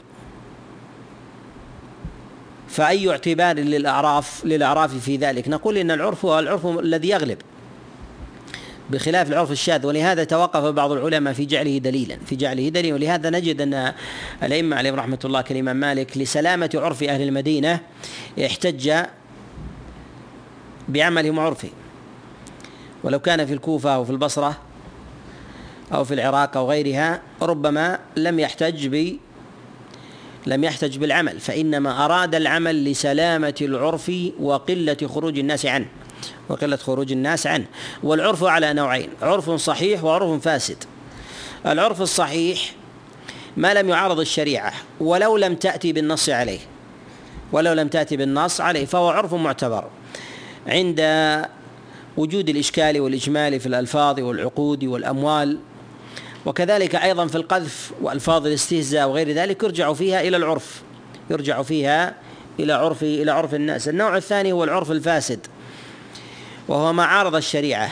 فأي 2.68 3.10
اعتبار 3.10 3.56
للأعراف 3.56 4.44
للأعراف 4.44 4.94
في 4.94 5.16
ذلك؟ 5.16 5.48
نقول 5.48 5.78
إن 5.78 5.90
العرف 5.90 6.24
هو 6.24 6.38
العرف 6.38 6.66
الذي 6.66 7.08
يغلب. 7.08 7.38
بخلاف 8.90 9.28
العرف 9.28 9.50
الشاذ 9.50 9.86
ولهذا 9.86 10.24
توقف 10.24 10.64
بعض 10.64 10.92
العلماء 10.92 11.32
في 11.32 11.44
جعله 11.44 11.78
دليلا 11.78 12.18
في 12.26 12.36
جعله 12.36 12.68
دليلا. 12.68 12.94
ولهذا 12.94 13.30
نجد 13.30 13.60
أن 13.60 13.92
الأئمة 14.42 14.76
عليهم 14.76 14.94
رحمة 14.94 15.18
الله 15.24 15.40
كالإمام 15.40 15.76
مالك 15.76 16.18
لسلامة 16.18 16.70
عرف 16.74 17.02
أهل 17.02 17.22
المدينة 17.22 17.80
احتج 18.46 18.92
بعملهم 20.88 21.38
وعرفهم 21.38 21.70
ولو 23.04 23.18
كان 23.18 23.46
في 23.46 23.52
الكوفة 23.52 23.94
أو 23.94 24.04
في 24.04 24.10
البصرة 24.10 24.56
أو 25.94 26.04
في 26.04 26.14
العراق 26.14 26.56
أو 26.56 26.70
غيرها 26.70 27.20
ربما 27.42 27.98
لم 28.16 28.40
يحتج 28.40 28.86
ب 28.86 29.16
لم 30.46 30.64
يحتج 30.64 30.98
بالعمل 30.98 31.40
فإنما 31.40 32.04
أراد 32.04 32.34
العمل 32.34 32.84
لسلامة 32.84 33.54
العرف 33.60 34.12
وقلة 34.40 34.96
خروج 35.06 35.38
الناس 35.38 35.66
عنه 35.66 35.86
وقلة 36.48 36.76
خروج 36.76 37.12
الناس 37.12 37.46
عنه 37.46 37.64
والعرف 38.02 38.44
على 38.44 38.72
نوعين 38.72 39.08
عرف 39.22 39.50
صحيح 39.50 40.04
وعرف 40.04 40.42
فاسد. 40.42 40.84
العرف 41.66 42.00
الصحيح 42.00 42.72
ما 43.56 43.74
لم 43.74 43.88
يعارض 43.88 44.20
الشريعة 44.20 44.72
ولو 45.00 45.36
لم 45.36 45.54
تأتي 45.54 45.92
بالنص 45.92 46.28
عليه 46.28 46.60
ولو 47.52 47.72
لم 47.72 47.88
تأتي 47.88 48.16
بالنص 48.16 48.60
عليه 48.60 48.84
فهو 48.84 49.08
عرف 49.08 49.34
معتبر. 49.34 49.84
عند 50.66 51.00
وجود 52.16 52.48
الإشكال 52.48 53.00
والإجمال 53.00 53.60
في 53.60 53.66
الألفاظ 53.66 54.20
والعقود 54.20 54.84
والأموال 54.84 55.58
وكذلك 56.46 56.94
أيضا 56.94 57.26
في 57.26 57.34
القذف 57.34 57.92
وألفاظ 58.00 58.46
الاستهزاء 58.46 59.08
وغير 59.08 59.30
ذلك 59.30 59.62
يرجع 59.62 59.92
فيها 59.92 60.20
إلى 60.20 60.36
العرف 60.36 60.82
يرجع 61.30 61.62
فيها 61.62 62.14
إلى 62.60 62.72
عرف 62.72 63.02
إلى 63.02 63.30
عرف 63.30 63.54
الناس. 63.54 63.88
النوع 63.88 64.16
الثاني 64.16 64.52
هو 64.52 64.64
العرف 64.64 64.90
الفاسد 64.90 65.46
وهو 66.68 66.92
ما 66.92 67.04
عارض 67.04 67.34
الشريعة. 67.34 67.90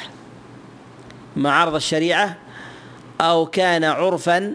ما 1.37 1.53
عارض 1.53 1.75
الشريعة 1.75 2.37
أو 3.21 3.47
كان 3.47 3.85
عرفا 3.85 4.55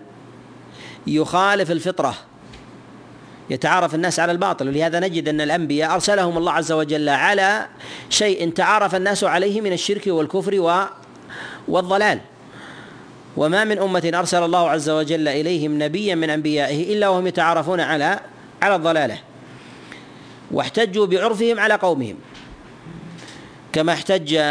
يخالف 1.07 1.71
الفطرة. 1.71 2.15
يتعارف 3.49 3.95
الناس 3.95 4.19
على 4.19 4.31
الباطل. 4.31 4.67
ولهذا 4.67 4.99
نجد 4.99 5.29
أن 5.29 5.41
الأنبياء 5.41 5.93
أرسلهم 5.93 6.37
الله 6.37 6.51
عز 6.51 6.71
وجل 6.71 7.09
على 7.09 7.67
شيء 8.09 8.51
تعارف 8.51 8.95
الناس 8.95 9.23
عليه 9.23 9.61
من 9.61 9.73
الشرك 9.73 10.07
والكفر 10.07 10.87
والضلال. 11.67 12.19
وما 13.37 13.63
من 13.63 13.79
أمة 13.79 14.11
أرسل 14.13 14.43
الله 14.43 14.69
عز 14.69 14.89
وجل 14.89 15.27
إليهم 15.27 15.83
نبيا 15.83 16.15
من 16.15 16.29
أنبيائه 16.29 16.93
إلا 16.93 17.07
وهم 17.07 17.27
يتعارفون 17.27 17.79
على 17.79 18.19
على 18.61 18.75
الضلالة. 18.75 19.17
واحتجوا 20.51 21.05
بعرفهم 21.05 21.59
على 21.59 21.73
قومهم. 21.73 22.15
كما 23.73 23.93
احتج 23.93 24.41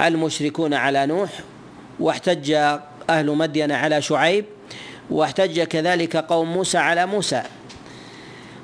المشركون 0.00 0.74
على 0.74 1.06
نوح 1.06 1.30
واحتج 2.00 2.50
أهل 3.10 3.26
مدين 3.26 3.72
على 3.72 4.02
شعيب 4.02 4.44
واحتج 5.10 5.62
كذلك 5.62 6.16
قوم 6.16 6.52
موسى 6.52 6.78
على 6.78 7.06
موسى. 7.06 7.42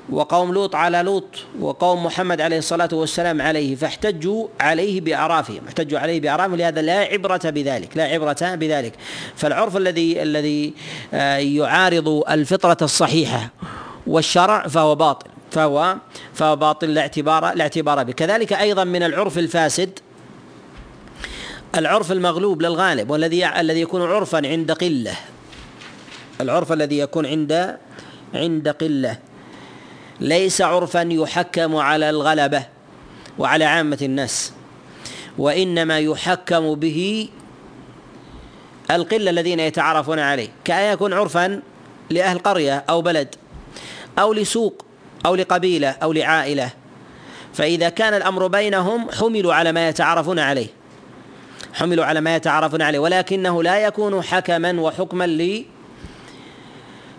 وقوم 0.09 0.53
لوط 0.53 0.75
على 0.75 1.01
لوط 1.01 1.23
وقوم 1.59 2.05
محمد 2.05 2.41
عليه 2.41 2.57
الصلاة 2.57 2.89
والسلام 2.93 3.41
عليه 3.41 3.75
فاحتجوا 3.75 4.47
عليه 4.59 5.01
بأعرافهم 5.01 5.61
احتجوا 5.67 5.99
عليه 5.99 6.21
بأعرافهم 6.21 6.55
لهذا 6.55 6.81
لا 6.81 6.99
عبرة 6.99 7.41
بذلك 7.43 7.97
لا 7.97 8.03
عبرة 8.03 8.55
بذلك. 8.55 8.93
فالعرف 9.35 9.77
الذي 9.77 10.23
الذي 10.23 10.73
آه، 11.13 11.37
يعارض 11.37 12.23
الفطرة 12.29 12.77
الصحيحة 12.81 13.49
والشرع 14.07 14.67
فهو 14.67 14.95
باطل 14.95 15.29
فهو 15.51 15.97
فهو 16.33 16.55
باطل 16.55 16.93
لا 16.93 17.01
اعتبار 17.01 17.53
لا 17.53 17.63
اعتبار 17.63 18.03
به. 18.03 18.13
كذلك 18.13 18.53
أيضا 18.53 18.83
من 18.83 19.03
العرف 19.03 19.37
الفاسد 19.37 19.99
العرف 21.75 22.11
المغلوب 22.11 22.61
للغالب 22.61 23.09
والذي 23.09 23.45
الذي 23.45 23.81
يكون 23.81 24.01
عرفا 24.01 24.37
عند 24.47 24.71
قلة 24.71 25.13
العرف 26.41 26.71
الذي 26.71 26.97
يكون 26.97 27.25
عند 27.25 27.77
عند 28.33 28.69
قلة. 28.69 29.17
ليس 30.19 30.61
عرفا 30.61 31.07
يحكم 31.11 31.75
على 31.75 32.09
الغلبة 32.09 32.63
وعلى 33.39 33.65
عامة 33.65 33.97
الناس 34.01 34.53
وإنما 35.37 35.99
يحكم 35.99 36.75
به 36.75 37.29
القلة 38.91 39.29
الذين 39.29 39.59
يتعارفون 39.59 40.19
عليه. 40.19 40.47
كأن 40.63 40.93
يكون 40.93 41.13
عرفا 41.13 41.61
لأهل 42.09 42.39
قرية 42.39 42.83
أو 42.89 43.01
بلد 43.01 43.35
أو 44.19 44.33
لسوق 44.33 44.85
أو 45.25 45.35
لقبيلة 45.35 45.89
أو 45.89 46.13
لعائلة. 46.13 46.69
فإذا 47.53 47.89
كان 47.89 48.13
الأمر 48.13 48.47
بينهم 48.47 49.11
حملوا 49.11 49.53
على 49.53 49.71
ما 49.71 49.89
يتعارفون 49.89 50.39
عليه 50.39 50.67
حملوا 51.73 52.05
على 52.05 52.21
ما 52.21 52.35
يتعارفون 52.35 52.81
عليه 52.81 52.99
ولكنه 52.99 53.63
لا 53.63 53.85
يكون 53.85 54.21
حكما 54.21 54.81
وحكما 54.81 55.23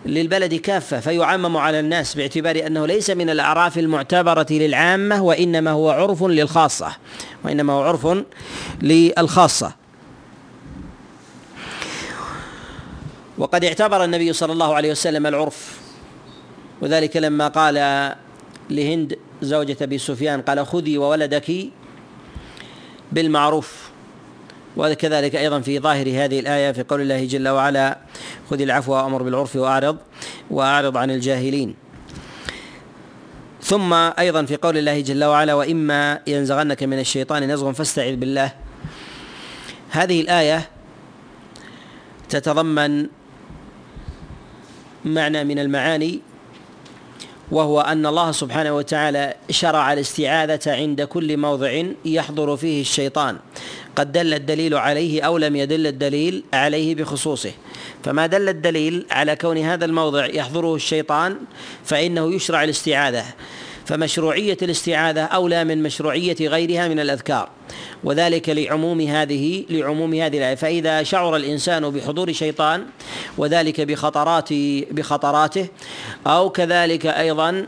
للبلد 0.07 0.55
كافة 0.55 1.01
فيعمم 1.01 1.57
على 1.57 1.81
الناس 1.81 2.15
باعتبار 2.15 2.67
أنه 2.67 2.87
ليس 2.87 3.11
من 3.11 3.31
الأعراف 3.31 3.79
المعتبرة 3.79 4.47
للعامة 4.51 5.23
وإنما 5.23 5.71
هو 5.71 5.91
عرف 5.91 6.23
للخاصة 6.23 6.97
وإنما 7.45 7.73
هو 7.73 7.83
عرف 7.83 8.25
للخاصة. 8.83 9.73
وقد 13.39 13.65
اعتبر 13.65 14.05
النبي 14.05 14.33
صلى 14.33 14.53
الله 14.53 14.75
عليه 14.75 14.91
وسلم 14.91 15.27
العرف. 15.27 15.81
وذلك 16.81 17.17
لما 17.17 17.49
قال 17.49 17.75
لهند 18.71 19.19
زوجة 19.43 19.77
أبي 19.83 19.99
سفيان 19.99 20.43
قال 20.43 20.67
خذي 20.67 20.99
وولدك 20.99 21.69
بالمعروف. 23.13 23.86
وكذلك 24.77 25.37
أيضا 25.37 25.61
في 25.61 25.79
ظاهر 25.79 26.07
هذه 26.07 26.41
الآية 26.41 26.73
في 26.73 26.83
قول 26.83 27.01
الله 27.01 27.25
جل 27.25 27.49
وعلا 27.49 27.99
خذ 28.51 28.61
العفو 28.61 28.93
وأمر 28.93 29.23
بالعرف 29.23 29.57
وأعرض 29.57 29.97
وأعرض 30.51 30.97
عن 30.97 31.11
الجاهلين. 31.11 31.75
ثم 33.63 33.93
أيضا 33.93 34.45
في 34.45 34.57
قول 34.57 34.79
الله 34.79 35.01
جل 35.01 35.25
وعلا 35.25 35.55
وإما 35.55 36.21
ينزغنك 36.27 36.83
من 36.83 36.99
الشيطان 36.99 37.53
نزغ 37.53 37.73
فاستعذ 37.73 38.17
بالله. 38.17 38.53
هذه 39.91 40.21
الآية 40.21 40.69
تتضمن 42.29 43.07
معنى 45.05 45.45
من 45.45 45.59
المعاني 45.59 46.21
وهو 47.51 47.81
أن 47.81 48.07
الله 48.07 48.33
سبحانه 48.33 48.77
وتعالى 48.77 49.35
شرع 49.51 49.93
الاستعاذة 49.93 50.61
عند 50.67 51.03
كل 51.03 51.37
موضع 51.37 51.83
يحضر 52.05 52.57
فيه 52.57 52.81
الشيطان. 52.81 53.39
قد 53.97 54.13
دل 54.13 54.35
الدليل 54.35 54.75
عليه 54.75 55.23
أو 55.23 55.39
لم 55.39 55.57
يدل 55.57 55.87
الدليل 55.87 56.45
عليه 56.53 56.95
بخصوصه. 56.95 57.53
فما 58.05 58.27
دل 58.27 58.49
الدليل 58.49 59.07
على 59.11 59.37
كون 59.37 59.59
هذا 59.59 59.85
الموضع 59.85 60.27
يحضره 60.27 60.75
الشيطان 60.75 61.37
فإنه 61.85 62.35
يشرع 62.35 62.65
الاستعاذة. 62.65 63.25
فمشروعية 63.87 64.57
الاستعاذة 64.63 65.25
أولى 65.25 65.65
من 65.65 65.83
مشروعية 65.83 66.37
غيرها 66.41 66.89
من 66.89 67.01
الأذكار. 67.01 67.49
وذلك 68.05 68.49
لعموم 68.49 69.01
هذه 69.01 69.65
لعموم 69.71 70.15
هذه 70.15 70.39
الآية. 70.39 70.55
فإذا 70.55 71.03
شعر 71.03 71.37
الإنسان 71.37 71.91
بحضور 71.91 72.33
شيطان 72.33 72.87
وذلك 73.39 73.81
بخطرات 73.81 74.49
بخطراته 74.91 75.69
أو 76.27 76.51
كذلك 76.51 77.07
أيضا 77.07 77.67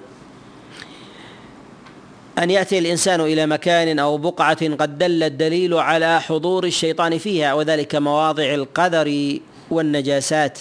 أن 2.38 2.50
يأتي 2.50 2.78
الإنسان 2.78 3.20
إلى 3.20 3.46
مكان 3.46 3.98
أو 3.98 4.18
بقعة 4.18 4.74
قد 4.74 4.98
دل 4.98 5.22
الدليل 5.22 5.74
على 5.74 6.20
حضور 6.20 6.64
الشيطان 6.64 7.18
فيها 7.18 7.54
وذلك 7.54 7.94
مواضع 7.94 8.54
القدر 8.54 9.38
والنجاسات 9.70 10.58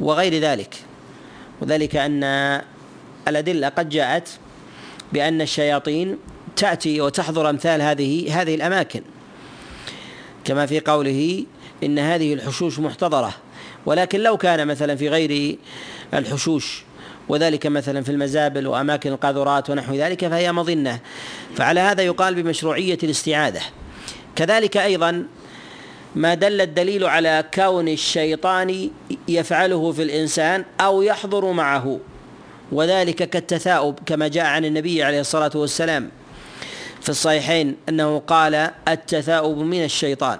وغير 0.00 0.34
ذلك. 0.34 0.74
وذلك 1.60 1.96
أن 1.96 2.24
الأدلة 3.28 3.68
قد 3.68 3.88
جاءت 3.88 4.28
بأن 5.12 5.40
الشياطين 5.40 6.18
تأتي 6.56 7.00
وتحضر 7.00 7.50
أمثال 7.50 7.82
هذه 7.82 8.42
هذه 8.42 8.54
الأماكن. 8.54 9.02
كما 10.44 10.66
في 10.66 10.80
قوله 10.80 11.44
إن 11.82 11.98
هذه 11.98 12.34
الحشوش 12.34 12.78
محتضرة 12.78 13.34
ولكن 13.86 14.20
لو 14.20 14.36
كان 14.36 14.68
مثلا 14.68 14.96
في 14.96 15.08
غير 15.08 15.58
الحشوش 16.14 16.84
وذلك 17.28 17.66
مثلا 17.66 18.02
في 18.02 18.12
المزابل 18.12 18.66
وأماكن 18.66 19.12
القاذورات 19.12 19.70
ونحو 19.70 19.94
ذلك 19.94 20.28
فهي 20.28 20.52
مظنة. 20.52 20.98
فعلى 21.56 21.80
هذا 21.80 22.02
يقال 22.02 22.42
بمشروعية 22.42 22.98
الاستعاذة. 23.02 23.62
كذلك 24.36 24.76
أيضا 24.76 25.26
ما 26.14 26.34
دل 26.34 26.60
الدليل 26.60 27.04
على 27.04 27.44
كون 27.54 27.88
الشيطان 27.88 28.90
يفعله 29.28 29.92
في 29.92 30.02
الإنسان 30.02 30.64
أو 30.80 31.02
يحضر 31.02 31.52
معه 31.52 32.00
وذلك 32.72 33.30
كالتثاؤب 33.30 33.98
كما 34.06 34.28
جاء 34.28 34.44
عن 34.44 34.64
النبي 34.64 35.02
عليه 35.02 35.20
الصلاة 35.20 35.50
والسلام 35.54 36.10
في 37.00 37.08
الصحيحين 37.08 37.76
أنه 37.88 38.18
قال 38.18 38.70
التثاؤب 38.88 39.58
من 39.58 39.84
الشيطان 39.84 40.38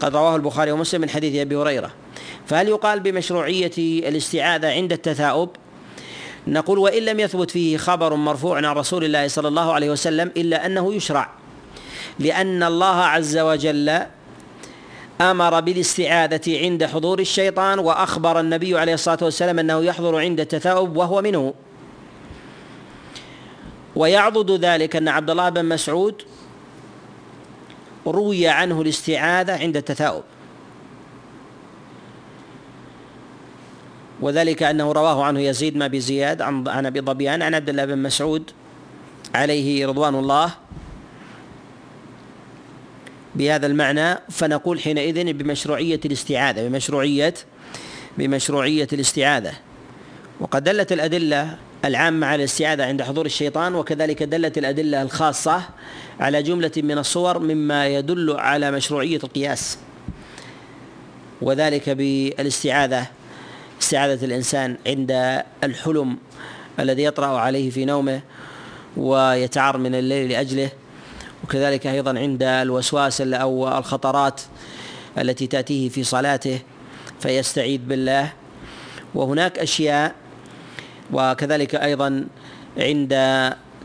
قد 0.00 0.16
رواه 0.16 0.36
البخاري 0.36 0.72
ومسلم 0.72 1.00
من 1.00 1.08
حديث 1.08 1.40
أبي 1.40 1.56
هريرة. 1.56 1.90
فهل 2.46 2.68
يقال 2.68 3.00
بمشروعية 3.00 3.72
الاستعاذة 4.08 4.70
عند 4.70 4.92
التثاؤب؟ 4.92 5.50
نقول 6.46 6.78
وإن 6.78 7.02
لم 7.02 7.20
يثبت 7.20 7.50
فيه 7.50 7.76
خبر 7.76 8.14
مرفوع 8.14 8.56
عن 8.56 8.64
رسول 8.64 9.04
الله 9.04 9.28
صلى 9.28 9.48
الله 9.48 9.72
عليه 9.72 9.90
وسلم 9.90 10.30
إلا 10.36 10.66
أنه 10.66 10.94
يشرع. 10.94 11.30
لأن 12.18 12.62
الله 12.62 12.96
عز 12.96 13.38
وجل 13.38 14.00
أمر 15.20 15.60
بالاستعاذة 15.60 16.58
عند 16.64 16.84
حضور 16.84 17.18
الشيطان 17.18 17.78
وأخبر 17.78 18.40
النبي 18.40 18.78
عليه 18.78 18.94
الصلاة 18.94 19.18
والسلام 19.22 19.58
أنه 19.58 19.84
يحضر 19.84 20.18
عند 20.18 20.40
التثاؤب 20.40 20.96
وهو 20.96 21.22
منه. 21.22 21.54
ويعضد 23.96 24.64
ذلك 24.64 24.96
أن 24.96 25.08
عبد 25.08 25.30
الله 25.30 25.48
بن 25.48 25.64
مسعود 25.64 26.22
روي 28.06 28.48
عنه 28.48 28.82
الاستعاذة 28.82 29.58
عند 29.58 29.76
التثاؤب. 29.76 30.22
وذلك 34.22 34.62
أنه 34.62 34.92
رواه 34.92 35.24
عنه 35.24 35.40
يزيد 35.40 35.76
ما 35.76 35.86
بزياد 35.86 36.42
عن 36.42 36.68
عن 36.68 36.86
أبي 36.86 37.00
ظبيان 37.00 37.42
عن 37.42 37.54
عبد 37.54 37.68
الله 37.68 37.84
بن 37.84 37.98
مسعود 37.98 38.50
عليه 39.34 39.86
رضوان 39.86 40.14
الله 40.14 40.50
بهذا 43.34 43.66
المعنى. 43.66 44.18
فنقول 44.30 44.80
حينئذ 44.80 45.32
بمشروعية 45.32 46.00
الاستعاذة 46.04 46.68
بمشروعية 46.68 47.34
بمشروعية 48.18 48.88
الاستعاذة. 48.92 49.52
وقد 50.40 50.64
دلت 50.64 50.92
الأدلة 50.92 51.56
العامة 51.84 52.26
على 52.26 52.36
الاستعاذة 52.36 52.84
عند 52.84 53.02
حضور 53.02 53.26
الشيطان 53.26 53.74
وكذلك 53.74 54.22
دلت 54.22 54.58
الأدلة 54.58 55.02
الخاصة 55.02 55.62
على 56.20 56.42
جملة 56.42 56.72
من 56.76 56.98
الصور 56.98 57.38
مما 57.38 57.86
يدل 57.88 58.30
على 58.30 58.70
مشروعية 58.70 59.20
القياس. 59.24 59.78
وذلك 61.42 61.90
بالاستعاذة. 61.90 63.06
استعاذة 63.82 64.24
الإنسان 64.24 64.76
عند 64.86 65.42
الحلم 65.64 66.18
الذي 66.80 67.04
يطرأ 67.04 67.26
عليه 67.26 67.70
في 67.70 67.84
نومه 67.84 68.20
ويتعار 68.96 69.78
من 69.78 69.94
الليل 69.94 70.30
لأجله 70.30 70.70
وكذلك 71.44 71.86
أيضا 71.86 72.18
عند 72.18 72.42
الوسواس 72.42 73.20
أو 73.20 73.78
الخطرات 73.78 74.40
التي 75.18 75.46
تأتيه 75.46 75.88
في 75.88 76.04
صلاته 76.04 76.58
فيستعيذ 77.20 77.80
بالله. 77.80 78.32
وهناك 79.14 79.58
أشياء 79.58 80.14
وكذلك 81.12 81.74
أيضا 81.74 82.26
عند 82.78 83.14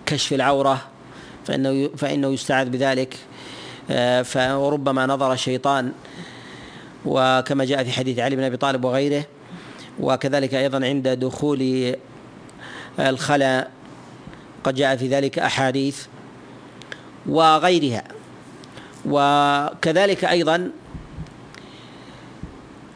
كشف 0.06 0.34
العورة 0.34 0.88
فإنه 1.46 1.90
فإنه 1.98 2.28
يستعاذ 2.28 2.70
بذلك. 2.70 3.18
فربما 4.24 5.06
نظر 5.06 5.34
الشيطان 5.34 5.92
وكما 7.06 7.66
جاء 7.66 7.84
في 7.84 7.92
حديث 7.92 8.20
علي 8.20 8.36
بن 8.36 8.44
أبي 8.44 8.58
طالب 8.58 8.86
وغيره 8.86 9.26
وكذلك 10.00 10.54
أيضا 10.54 10.86
عند 10.86 11.08
دخول 11.08 11.96
الخلاء 13.00 13.72
قد 14.64 14.76
جاء 14.76 14.96
في 14.96 15.08
ذلك 15.08 15.40
أحاديث 15.40 16.06
وغيرها. 17.26 18.04
وكذلك 19.06 20.26
أيضا 20.26 20.72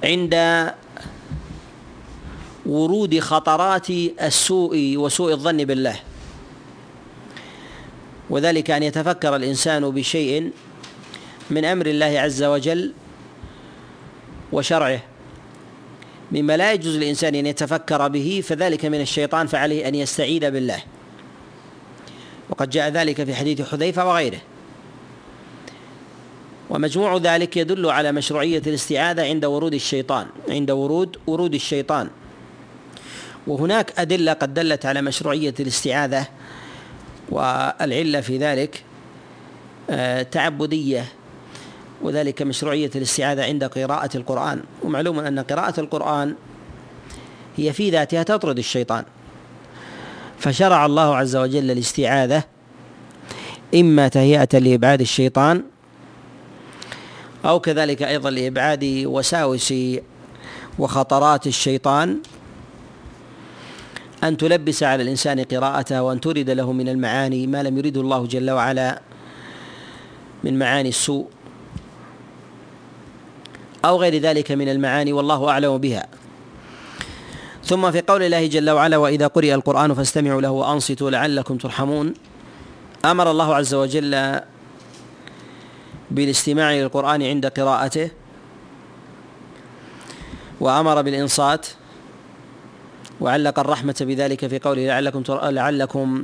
عند 0.04 0.36
ورود 2.66 3.20
خطرات 3.20 3.90
السوء 4.22 4.98
وسوء 4.98 5.32
الظن 5.32 5.58
بالله. 5.58 5.96
وذلك 8.30 8.72
أن 8.72 8.84
يتفكر 8.84 9.36
الإنسان 9.36 9.90
بشيء 9.90 10.52
من 11.50 11.66
أمر 11.66 11.86
الله 11.86 12.20
عز 12.20 12.44
وجل 12.44 12.94
وشرعه. 14.52 15.11
مما 16.32 16.58
لا 16.58 16.74
يجوز 16.74 16.98
للإنسان 16.98 17.36
أن 17.36 17.46
يتفكر 17.46 18.08
به 18.08 18.44
فذلك 18.44 18.86
من 18.86 19.02
الشيطان 19.02 19.48
فعليه 19.48 19.88
أن 19.88 19.96
يستعيذ 19.96 20.52
بالله. 20.52 20.84
وقد 22.50 22.70
جاء 22.70 22.90
ذلك 22.90 23.24
في 23.24 23.36
حديث 23.36 23.62
حذيفة 23.62 24.08
وغيره. 24.08 24.40
ومجموع 26.70 27.18
ذلك 27.18 27.58
يدل 27.58 27.90
على 27.90 28.12
مشروعية 28.12 28.62
الاستعاذة 28.68 29.24
عند 29.24 29.46
ورود 29.46 29.74
الشيطان 29.74 30.28
عند 30.50 30.72
ورود 30.72 31.18
ورود 31.28 31.54
الشيطان. 31.54 32.10
وهناك 33.48 33.94
أدلة 34.00 34.34
قد 34.34 34.54
دلت 34.54 34.86
على 34.86 35.02
مشروعية 35.02 35.54
الاستعاذة 35.60 36.28
والعلة 37.30 38.22
في 38.22 38.38
ذلك 38.38 38.84
آه، 39.90 40.22
تعبدية 40.22 41.06
وذلك 42.04 42.42
مشروعية 42.42 42.92
الاستعاذة 42.96 43.44
عند 43.44 43.64
قراءة 43.64 44.18
القرآن. 44.18 44.62
ومعلوم 44.84 45.20
أن 45.20 45.40
قراءة 45.40 45.80
القرآن 45.80 46.36
هي 47.58 47.74
في 47.74 47.90
ذاتها 47.90 48.24
تطرد 48.24 48.58
الشيطان. 48.58 49.04
فشرع 50.40 50.86
الله 50.86 51.16
عز 51.16 51.36
وجل 51.36 51.72
الاستعاذة 51.72 52.44
إما 53.76 54.08
تهيئة 54.08 54.60
لإبعاد 54.60 55.02
الشيطان 55.02 55.64
أو 57.46 57.60
كذلك 57.60 58.04
أيضا 58.04 58.30
لإبعاد 58.30 59.04
وساوس 59.06 59.74
وخطرات 60.80 61.48
الشيطان. 61.48 62.18
أن 64.24 64.38
تلبس 64.38 64.84
على 64.84 65.04
الإنسان 65.04 65.44
قراءته 65.44 66.02
وأن 66.02 66.22
ترد 66.22 66.50
له 66.50 66.72
من 66.72 66.90
المعاني 66.90 67.48
ما 67.48 67.64
لم 67.64 67.78
يرده 67.78 68.02
الله 68.02 68.26
جل 68.26 68.52
وعلا 68.52 69.02
من 70.44 70.60
معاني 70.60 70.90
السوء. 70.90 71.28
أو 73.86 73.98
غير 73.98 74.18
ذلك 74.18 74.52
من 74.52 74.70
المعاني 74.70 75.14
والله 75.14 75.50
أعلم 75.50 75.78
بها. 75.78 76.06
ثم 77.66 77.92
في 77.92 78.02
قول 78.02 78.24
الله 78.24 78.48
جل 78.48 78.70
وعلا 78.70 78.98
وإذا 78.98 79.28
قرئ 79.28 79.54
القرآن 79.54 79.94
فاستمعوا 79.94 80.42
له 80.42 80.52
وأنصتوا 80.52 81.10
لعلكم 81.10 81.58
ترحمون. 81.58 82.14
أمر 83.06 83.32
الله 83.32 83.56
عز 83.56 83.74
وجل 83.74 84.40
بالاستماع 86.12 86.74
للقرآن 86.74 87.24
عند 87.24 87.46
قراءته 87.46 88.10
وأمر 90.60 91.02
بالإنصات 91.02 91.68
وعلق 93.22 93.60
الرحمة 93.60 93.96
بذلك 94.02 94.48
في 94.48 94.60
قوله 94.60 94.88
لعلكم 94.88 95.24
لعلكم 95.30 96.24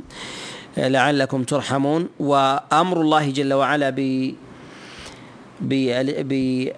لعلكم 0.76 1.44
ترحمون. 1.44 2.08
وأمر 2.20 3.00
الله 3.00 3.30
جل 3.30 3.52
وعلا 3.54 3.90
ب 3.90 4.32
ب 5.60 6.68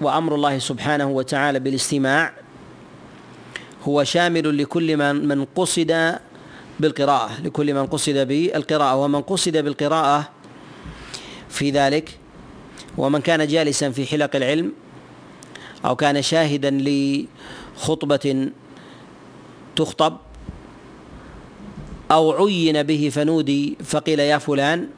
وأمر 0.00 0.34
الله 0.34 0.58
سبحانه 0.58 1.06
وتعالى 1.06 1.58
بالاستماع 1.60 2.32
هو 3.84 4.04
شامل 4.04 4.58
لكل 4.58 4.96
من 4.96 5.28
من 5.28 5.44
قصد 5.44 6.18
بالقراءة 6.80 7.30
لكل 7.44 7.74
من 7.74 7.86
قصد 7.86 8.14
بالقراءة 8.14 8.96
ومن 8.96 9.20
قصد 9.22 9.56
بالقراءة 9.56 10.28
في 11.48 11.70
ذلك 11.70 12.18
ومن 12.98 13.20
كان 13.20 13.46
جالسا 13.46 13.90
في 13.90 14.06
حلق 14.06 14.36
العلم 14.36 14.72
أو 15.84 15.96
كان 15.96 16.22
شاهدا 16.22 16.70
لخطبة 16.70 18.50
تخطب 19.76 20.16
أو 22.10 22.46
عين 22.46 22.82
به 22.82 23.10
فنودي 23.12 23.76
فقيل 23.84 24.20
يا 24.20 24.38
فلان 24.38 24.88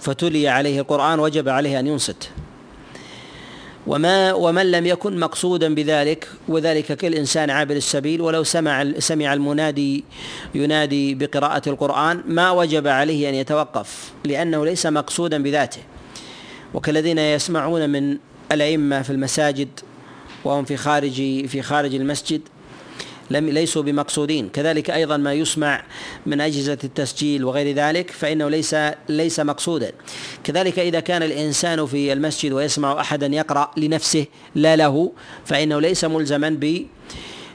فتلي 0.00 0.48
عليه 0.48 0.80
القرآن 0.80 1.20
وجب 1.20 1.48
عليه 1.48 1.80
أن 1.80 1.86
ينصت. 1.86 2.30
وما 3.86 4.32
ومن 4.32 4.70
لم 4.70 4.86
يكن 4.86 5.18
مقصودا 5.18 5.74
بذلك 5.74 6.28
وذلك 6.48 6.92
كالإنسان 6.92 7.50
عابر 7.50 7.76
السبيل 7.76 8.20
ولو 8.20 8.42
سمع 8.42 8.92
سمع 8.98 9.34
المنادي 9.34 10.04
ينادي 10.54 11.14
بقراءة 11.14 11.68
القرآن 11.68 12.22
ما 12.26 12.50
وجب 12.50 12.86
عليه 12.86 13.28
أن 13.28 13.34
يتوقف 13.34 14.12
لأنه 14.24 14.64
ليس 14.64 14.86
مقصودا 14.86 15.42
بذاته. 15.42 15.80
وكالذين 16.74 17.18
يسمعون 17.18 17.90
من 17.90 18.18
الأئمة 18.52 19.02
في 19.02 19.10
المساجد 19.10 19.68
وهم 20.44 20.64
في 20.64 20.76
خارج 20.76 21.14
في 21.46 21.62
خارج 21.62 21.94
المسجد 21.94 22.40
لم 23.30 23.48
ليسوا 23.48 23.82
بمقصودين. 23.82 24.48
كذلك 24.48 24.90
أيضا 24.90 25.16
ما 25.16 25.32
يسمع 25.32 25.82
من 26.26 26.40
أجهزة 26.40 26.78
التسجيل 26.84 27.44
وغير 27.44 27.76
ذلك 27.76 28.10
فإنه 28.10 28.48
ليس 28.48 28.76
ليس 29.08 29.40
مقصودا. 29.40 29.92
كذلك 30.44 30.78
إذا 30.78 31.00
كان 31.00 31.22
الإنسان 31.22 31.86
في 31.86 32.12
المسجد 32.12 32.52
ويسمع 32.52 33.00
احدا 33.00 33.26
يقرأ 33.26 33.70
لنفسه 33.76 34.26
لا 34.54 34.76
له 34.76 35.12
فإنه 35.44 35.80
ليس 35.80 36.04
ملزما 36.04 36.50
ب 36.50 36.86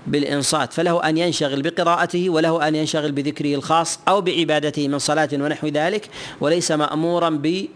بالإنصات. 0.07 0.73
فله 0.73 1.09
أن 1.09 1.17
ينشغل 1.17 1.61
بقراءته 1.61 2.29
وله 2.29 2.67
أن 2.67 2.75
ينشغل 2.75 3.11
بذكره 3.11 3.55
الخاص 3.55 3.99
أو 4.07 4.21
بعبادته 4.21 4.87
من 4.87 4.99
صلاة 4.99 5.29
ونحو 5.33 5.67
ذلك 5.67 6.09
وليس 6.41 6.71
مأمورا 6.71 7.29
ب 7.29 7.67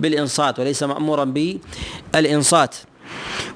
بالإنصات 0.00 0.58
وليس 0.58 0.82
مأمورا 0.82 1.24
بالإنصات. 2.14 2.76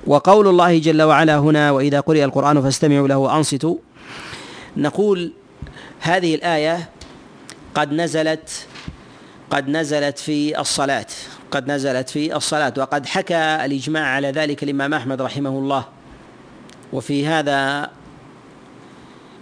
وقول 0.06 0.48
الله 0.48 0.78
جل 0.78 1.02
وعلا 1.02 1.38
هنا 1.38 1.70
وإذا 1.70 2.00
قرئ 2.00 2.24
القرآن 2.24 2.62
فاستمعوا 2.62 3.08
له 3.08 3.16
وأنصتوا. 3.16 3.76
نقول 4.76 5.32
هذه 6.00 6.34
الآية 6.34 6.88
قد 7.74 7.92
نزلت 7.92 8.66
قد 9.50 9.68
نزلت 9.68 10.18
في 10.18 10.60
الصلاة 10.60 11.06
قد 11.50 11.70
نزلت 11.70 12.08
في 12.08 12.36
الصلاة 12.36 12.74
وقد 12.78 13.06
حكى 13.06 13.58
الإجماع 13.64 14.06
على 14.06 14.30
ذلك 14.30 14.62
الإمام 14.62 14.94
أحمد 14.94 15.22
رحمه 15.22 15.50
الله. 15.50 15.84
وفي 16.92 17.26
هذا 17.26 17.90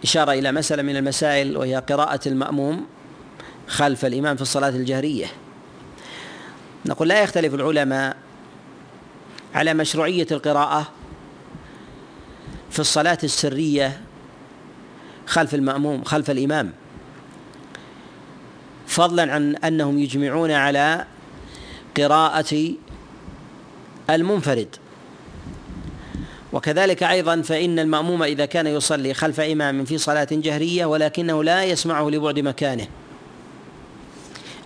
إشارة 0.04 0.32
إلى 0.32 0.52
مسألة 0.52 0.82
من 0.82 0.96
المسائل 0.96 1.56
وهي 1.56 1.76
قراءة 1.76 2.20
المأموم 2.26 2.86
خلف 3.66 4.04
الإمام 4.04 4.36
في 4.36 4.42
الصلاة 4.42 4.68
الجهرية. 4.68 5.26
نقول 6.86 7.08
لا 7.08 7.22
يختلف 7.22 7.54
العلماء 7.54 8.16
على 9.56 9.74
مشروعية 9.74 10.26
القراءة 10.30 10.88
في 12.70 12.78
الصلاة 12.78 13.18
السرية 13.24 14.00
خلف 15.26 15.54
المأموم 15.54 16.04
خلف 16.04 16.30
الإمام. 16.30 16.72
فضلا 18.86 19.32
عن 19.32 19.56
أنهم 19.56 19.98
يجمعون 19.98 20.50
على 20.50 21.04
قراءة 21.96 22.72
المنفرد. 24.10 24.76
وكذلك 26.52 27.02
أيضا 27.02 27.42
فإن 27.42 27.78
المأموم 27.78 28.22
إذا 28.22 28.46
كان 28.46 28.66
يصلي 28.66 29.14
خلف 29.14 29.40
إمام 29.40 29.84
في 29.84 29.98
صلاة 29.98 30.28
جهرية 30.32 30.86
ولكنه 30.86 31.44
لا 31.44 31.64
يسمعه 31.64 32.08
لبعد 32.08 32.38
مكانه 32.38 32.86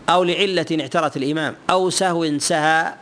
أو 0.09 0.24
لعلة 0.24 0.66
اعترت 0.81 1.16
الإمام 1.16 1.55
أو 1.70 1.90
سهو 1.90 2.38
سهى 2.38 2.94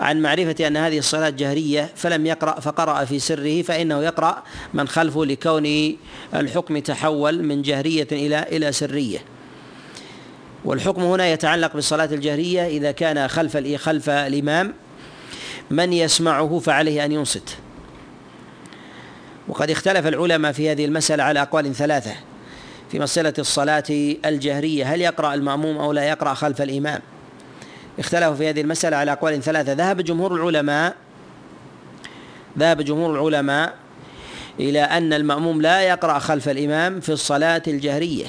عن 0.00 0.22
معرفة 0.22 0.66
أن 0.66 0.76
هذه 0.76 0.98
الصلاة 0.98 1.30
جهرية 1.30 1.90
فلم 1.96 2.26
يقرأ 2.26 2.60
فقرأ 2.60 3.04
في 3.04 3.18
سره 3.18 3.62
فإنه 3.62 4.02
يقرأ 4.02 4.42
من 4.74 4.88
خلفه 4.88 5.24
لكون 5.24 5.96
الحكم 6.34 6.78
تحول 6.78 7.42
من 7.42 7.62
جهرية 7.62 8.08
إلى 8.12 8.42
إلى 8.42 8.72
سرية. 8.72 9.18
والحكم 10.64 11.02
هنا 11.02 11.26
يتعلق 11.26 11.74
بالصلاة 11.74 12.08
الجهرية 12.12 12.66
إذا 12.66 12.92
كان 12.92 13.28
خلف 13.28 13.56
خلف 13.76 14.10
الإمام 14.10 14.74
من 15.70 15.92
يسمعه 15.92 16.58
فعليه 16.58 17.04
أن 17.04 17.12
ينصت. 17.12 17.56
وقد 19.48 19.70
اختلف 19.70 20.06
العلماء 20.06 20.52
في 20.52 20.70
هذه 20.70 20.84
المسألة 20.84 21.24
على 21.24 21.42
أقوال 21.42 21.74
ثلاثة. 21.74 22.14
في 22.90 22.98
مسألة 22.98 23.34
الصلاة 23.38 23.84
الجهرية 24.24 24.94
هل 24.94 25.00
يقرأ 25.00 25.34
المأموم 25.34 25.78
أو 25.78 25.92
لا 25.92 26.08
يقرأ 26.08 26.34
خلف 26.34 26.62
الإمام؟ 26.62 27.00
اختلفوا 27.98 28.34
في 28.34 28.48
هذه 28.48 28.60
المسألة 28.60 28.96
على 28.96 29.12
أقوال 29.12 29.42
ثلاثة. 29.42 29.72
ذهب 29.72 30.00
جمهور 30.00 30.34
العلماء 30.34 30.96
ذهب 32.58 32.82
جمهور 32.82 33.14
العلماء 33.14 33.74
إلى 34.60 34.80
أن 34.80 35.12
المأموم 35.12 35.62
لا 35.62 35.82
يقرأ 35.82 36.18
خلف 36.18 36.48
الإمام 36.48 37.00
في 37.00 37.12
الصلاة 37.12 37.62
الجهرية. 37.66 38.26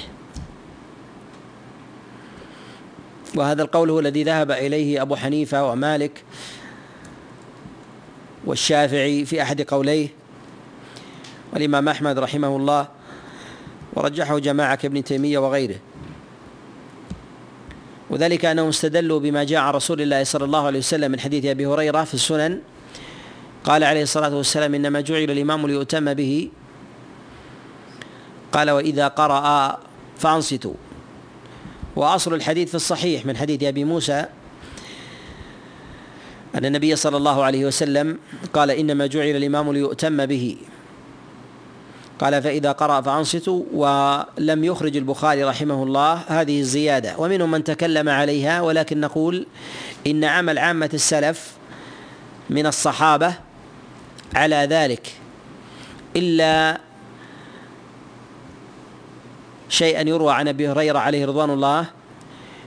وهذا 3.36 3.62
القول 3.62 3.90
هو 3.90 4.00
الذي 4.00 4.22
ذهب 4.22 4.50
إليه 4.50 5.02
أبو 5.02 5.16
حنيفة 5.16 5.70
ومالك 5.70 6.24
والشافعي 8.44 9.24
في 9.24 9.42
أحد 9.42 9.62
قوليه. 9.62 10.08
والإمام 11.52 11.88
أحمد 11.88 12.18
رحمه 12.18 12.56
الله 12.56 12.88
ورجحه 13.92 14.38
جماعة 14.38 14.74
كابن 14.74 15.04
تيمية 15.04 15.38
وغيره. 15.38 15.76
وذلك 18.10 18.44
أنهم 18.44 18.68
استدلوا 18.68 19.20
بما 19.20 19.44
جاء 19.44 19.60
عن 19.60 19.74
رسول 19.74 20.00
الله 20.00 20.24
صلى 20.24 20.44
الله 20.44 20.66
عليه 20.66 20.78
وسلم 20.78 21.10
من 21.10 21.20
حديث 21.20 21.44
أبي 21.44 21.66
هريرة 21.66 22.04
في 22.04 22.14
السنن. 22.14 22.58
قال 23.64 23.84
عليه 23.84 24.02
الصلاة 24.02 24.34
والسلام 24.34 24.74
إنما 24.74 25.00
جعل 25.00 25.30
الإمام 25.30 25.66
ليؤتم 25.66 26.14
به. 26.14 26.50
قال 28.52 28.70
وإذا 28.70 29.08
قرأ 29.08 29.78
فأنصتوا. 30.18 30.74
وأصل 31.96 32.34
الحديث 32.34 32.68
في 32.68 32.74
الصحيح 32.74 33.26
من 33.26 33.36
حديث 33.36 33.62
أبي 33.62 33.84
موسى. 33.84 34.26
أن 36.54 36.64
النبي 36.64 36.96
صلى 36.96 37.16
الله 37.16 37.44
عليه 37.44 37.64
وسلم 37.64 38.18
قال 38.52 38.70
إنما 38.70 39.06
جعل 39.06 39.36
الإمام 39.36 39.72
ليؤتم 39.72 40.26
به. 40.26 40.56
قال 42.20 42.42
فإذا 42.42 42.72
قرأ 42.72 43.00
فأنصتوا 43.00 43.62
ولم 43.72 44.64
يخرج 44.64 44.96
البخاري 44.96 45.44
رحمه 45.44 45.82
الله 45.82 46.12
هذه 46.12 46.60
الزيادة. 46.60 47.14
ومنهم 47.18 47.50
من 47.50 47.64
تكلم 47.64 48.08
عليها 48.08 48.60
ولكن 48.60 49.00
نقول 49.00 49.46
إن 50.06 50.24
عمل 50.24 50.58
عامة 50.58 50.90
السلف 50.94 51.52
من 52.50 52.66
الصحابة 52.66 53.34
على 54.34 54.56
ذلك 54.56 55.12
إلا 56.16 56.80
شيئا 59.68 60.08
يروى 60.08 60.32
عن 60.32 60.48
أبي 60.48 60.68
هريرة 60.68 60.98
عليه 60.98 61.26
رضوان 61.26 61.50
الله 61.50 61.86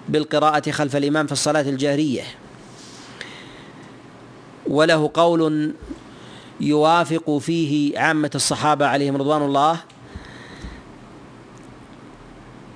بالقراءة 0.10 0.72
خلف 0.72 0.96
الإمام 0.96 1.26
في 1.26 1.32
الصلاة 1.32 1.62
الجهرية 1.62 2.24
وله 4.68 5.12
قول 5.14 5.74
يوافق 6.62 7.38
فيه 7.38 8.00
عامة 8.00 8.32
الصحابة 8.36 8.86
عليهم 8.86 9.18
رضوان 9.18 9.42
الله 9.42 9.80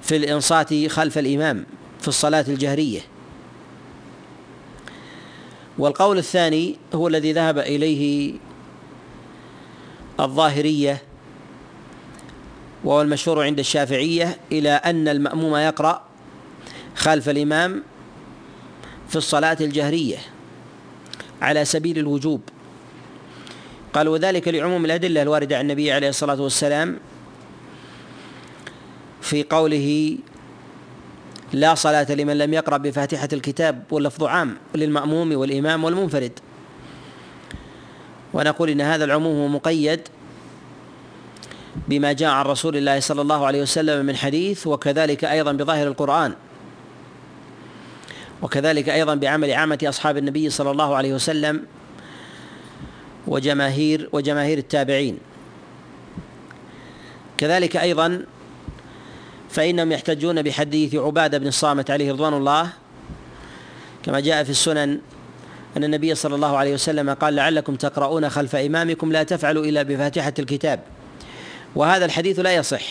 في 0.01 0.15
الإنصات 0.15 0.87
خلف 0.87 1.17
الإمام 1.17 1.65
في 2.01 2.07
الصلاة 2.07 2.45
الجهرية. 2.47 3.01
والقول 5.77 6.17
الثاني 6.17 6.77
هو 6.95 7.07
الذي 7.07 7.33
ذهب 7.33 7.57
إليه 7.57 8.33
الظاهرية 10.19 11.01
وهو 12.83 13.01
المشهور 13.01 13.43
عند 13.43 13.59
الشافعية 13.59 14.37
إلى 14.51 14.69
أن 14.69 15.07
المأموم 15.07 15.55
يقرأ 15.55 16.03
خلف 16.95 17.29
الإمام 17.29 17.83
في 19.09 19.15
الصلاة 19.15 19.57
الجهرية 19.61 20.17
على 21.41 21.65
سبيل 21.65 21.97
الوجوب. 21.99 22.41
قال 23.93 24.07
وذلك 24.07 24.47
لعموم 24.47 24.85
الأدلة 24.85 25.21
الواردة 25.21 25.57
عن 25.57 25.61
النبي 25.61 25.91
عليه 25.91 26.09
الصلاة 26.09 26.41
والسلام 26.41 26.99
في 29.21 29.43
قوله 29.43 30.17
لا 31.53 31.75
صلاة 31.75 32.11
لمن 32.11 32.37
لم 32.37 32.53
يقرأ 32.53 32.77
بفاتحة 32.77 33.29
الكتاب 33.33 33.83
واللفظ 33.91 34.23
عام 34.23 34.57
للمأموم 34.75 35.35
والإمام 35.35 35.83
والمنفرد. 35.83 36.39
ونقول 38.33 38.69
إن 38.69 38.81
هذا 38.81 39.05
العموم 39.05 39.55
مقيد 39.55 40.01
بما 41.87 42.13
جاء 42.13 42.29
عن 42.29 42.45
رسول 42.45 42.77
الله 42.77 42.99
صلى 42.99 43.21
الله 43.21 43.45
عليه 43.45 43.61
وسلم 43.61 44.05
من 44.05 44.15
حديث 44.15 44.67
وكذلك 44.67 45.25
أيضا 45.25 45.51
بظاهر 45.51 45.87
القرآن. 45.87 46.33
وكذلك 48.41 48.89
أيضا 48.89 49.15
بعمل 49.15 49.51
عامة 49.51 49.79
أصحاب 49.83 50.17
النبي 50.17 50.49
صلى 50.49 50.71
الله 50.71 50.95
عليه 50.95 51.13
وسلم 51.13 51.65
وجماهير 53.27 54.09
وجماهير 54.11 54.57
التابعين. 54.57 55.17
كذلك 57.37 57.77
أيضا 57.77 58.25
فإنهم 59.49 59.91
يحتجون 59.91 60.41
بحديث 60.41 60.95
عبادة 60.95 61.37
بن 61.37 61.47
الصامت 61.47 61.91
عليه 61.91 62.11
رضوان 62.11 62.33
الله 62.33 62.69
كما 64.03 64.19
جاء 64.19 64.43
في 64.43 64.49
السنن 64.49 64.99
أن 65.77 65.83
النبي 65.83 66.15
صلى 66.15 66.35
الله 66.35 66.57
عليه 66.57 66.73
وسلم 66.73 67.09
قال 67.09 67.35
لعلكم 67.35 67.75
تقرؤون 67.75 68.29
خلف 68.29 68.55
إمامكم 68.55 69.11
لا 69.11 69.23
تفعلوا 69.23 69.65
إلا 69.65 69.83
بفاتحة 69.83 70.33
الكتاب. 70.39 70.79
وهذا 71.75 72.05
الحديث 72.05 72.39
لا 72.39 72.55
يصح. 72.55 72.83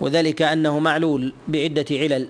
وذلك 0.00 0.42
أنه 0.42 0.78
معلول 0.78 1.32
بعدة 1.48 1.84
علل 1.90 2.28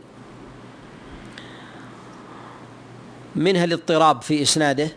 منها 3.37 3.65
الاضطراب 3.65 4.23
في 4.23 4.43
إسناده 4.43 4.89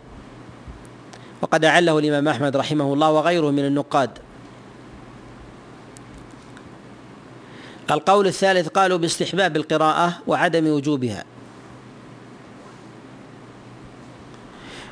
وقد 1.42 1.66
أعله 1.66 2.00
الإمام 2.00 2.28
أحمد 2.28 2.58
رحمه 2.58 2.94
الله 2.94 3.12
وغيره 3.12 3.52
من 3.52 3.66
النقاد. 3.66 4.10
القول 7.92 8.28
الثالث 8.28 8.68
قالوا 8.68 8.98
باستحباب 8.98 9.56
القراءة 9.56 10.14
وعدم 10.28 10.68
وجوبها. 10.68 11.24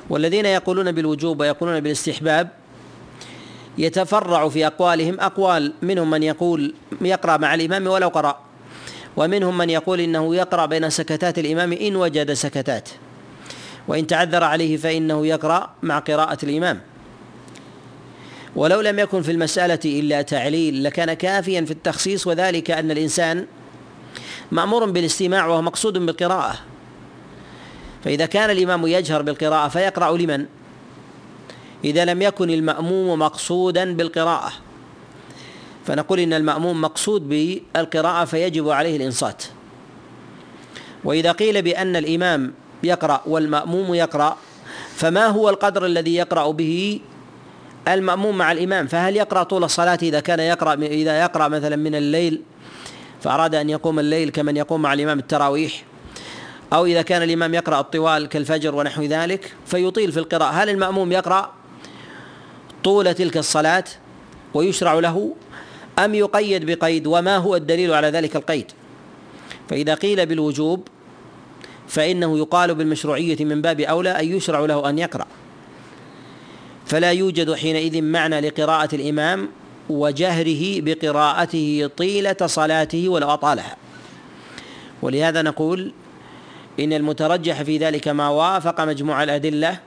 والذين 0.10 0.46
يقولون 0.46 0.92
بالوجوب 0.92 1.40
ويقولون 1.40 1.80
بالاستحباب 1.80 2.50
يتفرع 3.78 4.50
في 4.50 4.68
أقوالهم 4.68 5.20
أقوال 5.20 5.74
منهم 5.82 6.10
من 6.10 6.24
يقول 6.24 6.74
يقرأ 7.02 7.38
مع 7.38 7.54
الإمام 7.54 7.88
ولو 7.88 8.08
قرأ 8.08 8.40
ومنهم 9.18 9.58
من 9.58 9.70
يقول 9.70 10.00
إنه 10.00 10.36
يقرأ 10.36 10.66
بين 10.66 10.90
سكتات 10.90 11.40
الإمام 11.40 11.74
إن 11.74 11.96
وجد 11.96 12.34
سكتات. 12.34 12.90
وإن 13.88 14.08
تعذر 14.08 14.44
عليه 14.44 14.78
فإنه 14.78 15.28
يقرأ 15.28 15.70
مع 15.84 16.00
قراءة 16.00 16.38
الإمام. 16.44 16.82
ولو 18.56 18.82
لم 18.82 19.00
يكن 19.00 19.22
في 19.22 19.32
المسألة 19.32 19.80
إلا 19.86 20.22
تعليل 20.22 20.84
لكان 20.84 21.14
كافيا 21.14 21.62
في 21.62 21.72
التخصيص 21.72 22.28
وذلك 22.28 22.72
أن 22.72 22.92
الإنسان 22.92 23.46
مأمور 24.52 24.86
بالاستماع 24.86 25.48
وهو 25.48 25.62
مقصود 25.62 25.98
بالقراءة. 25.98 26.56
فإذا 28.04 28.26
كان 28.26 28.50
الإمام 28.50 28.88
يجهر 28.88 29.22
بالقراءة 29.22 29.68
فيقرأ 29.68 30.18
لمن؟ 30.18 30.46
إذا 31.84 32.06
لم 32.06 32.22
يكن 32.22 32.50
المأموم 32.50 33.20
مقصودا 33.20 33.94
بالقراءة. 33.94 34.54
فنقول 35.86 36.20
إن 36.20 36.34
المأموم 36.34 36.82
مقصود 36.82 37.30
بالقراءة 37.30 38.26
فيجب 38.26 38.70
عليه 38.70 38.98
الإنصات. 38.98 39.44
وإذا 41.04 41.32
قيل 41.32 41.62
بأن 41.62 41.96
الإمام 41.96 42.54
يقرأ 42.86 43.22
والمأموم 43.26 43.94
يقرأ 43.94 44.38
فما 44.96 45.28
هو 45.28 45.50
القدر 45.50 45.86
الذي 45.86 46.16
يقرأ 46.16 46.52
به 46.52 47.00
المأموم 47.88 48.38
مع 48.38 48.52
الإمام؟ 48.52 48.88
فهل 48.88 49.16
يقرأ 49.16 49.44
طول 49.44 49.64
الصلاة 49.64 50.00
إذا 50.02 50.20
كان 50.20 50.40
يقرأ 50.40 50.74
إذا 50.74 51.22
يقرأ 51.22 51.48
مثلا 51.48 51.76
من 51.76 51.96
الليل؟ 51.96 52.42
فأراد 53.22 53.56
أن 53.56 53.70
يقوم 53.70 54.00
الليل 54.00 54.30
كمن 54.30 54.58
يقوم 54.58 54.82
مع 54.82 54.94
الإمام 54.94 55.20
التراويح. 55.20 55.84
أو 56.74 56.86
إذا 56.86 57.02
كان 57.02 57.24
الإمام 57.24 57.54
يقرأ 57.54 57.80
الطوال 57.80 58.28
كالفجر 58.28 58.76
ونحو 58.76 59.04
ذلك 59.04 59.54
فيطيل 59.66 60.12
في 60.12 60.20
القراءة. 60.20 60.52
هل 60.52 60.70
المأموم 60.70 61.12
يقرأ 61.12 61.52
طول 62.84 63.14
تلك 63.14 63.38
الصلاة 63.38 63.84
ويشرع 64.54 64.94
له 64.94 65.36
أم 66.00 66.16
يقيد 66.16 66.66
بقيد؟ 66.66 67.08
وما 67.08 67.38
هو 67.38 67.56
الدليل 67.56 67.94
على 67.94 68.08
ذلك 68.08 68.36
القيد؟ 68.36 68.72
فإذا 69.70 69.94
قيل 69.94 70.26
بالوجوب 70.26 70.88
فإنه 71.88 72.38
يقال 72.38 72.76
بالمشروعية 72.76 73.46
من 73.46 73.62
باب 73.62 73.82
أولى 73.82 74.10
أن 74.10 74.38
يشرع 74.38 74.60
له 74.60 74.90
أن 74.90 75.00
يقرأ. 75.00 75.26
فلا 76.86 77.12
يوجد 77.12 77.54
حينئذ 77.54 78.02
معنى 78.02 78.42
لقراءة 78.42 78.96
الإمام 78.96 79.50
وجهره 79.90 80.82
بقراءته 80.82 81.90
طيلة 81.98 82.38
صلاته 82.46 83.10
ولو 83.10 83.30
أطالها. 83.30 83.76
ولهذا 85.02 85.42
نقول 85.42 85.94
إن 86.80 86.94
المترجح 86.94 87.62
في 87.62 87.78
ذلك 87.78 88.08
ما 88.08 88.30
وافق 88.30 88.82
مجموع 88.82 89.24
الأدلة 89.24 89.80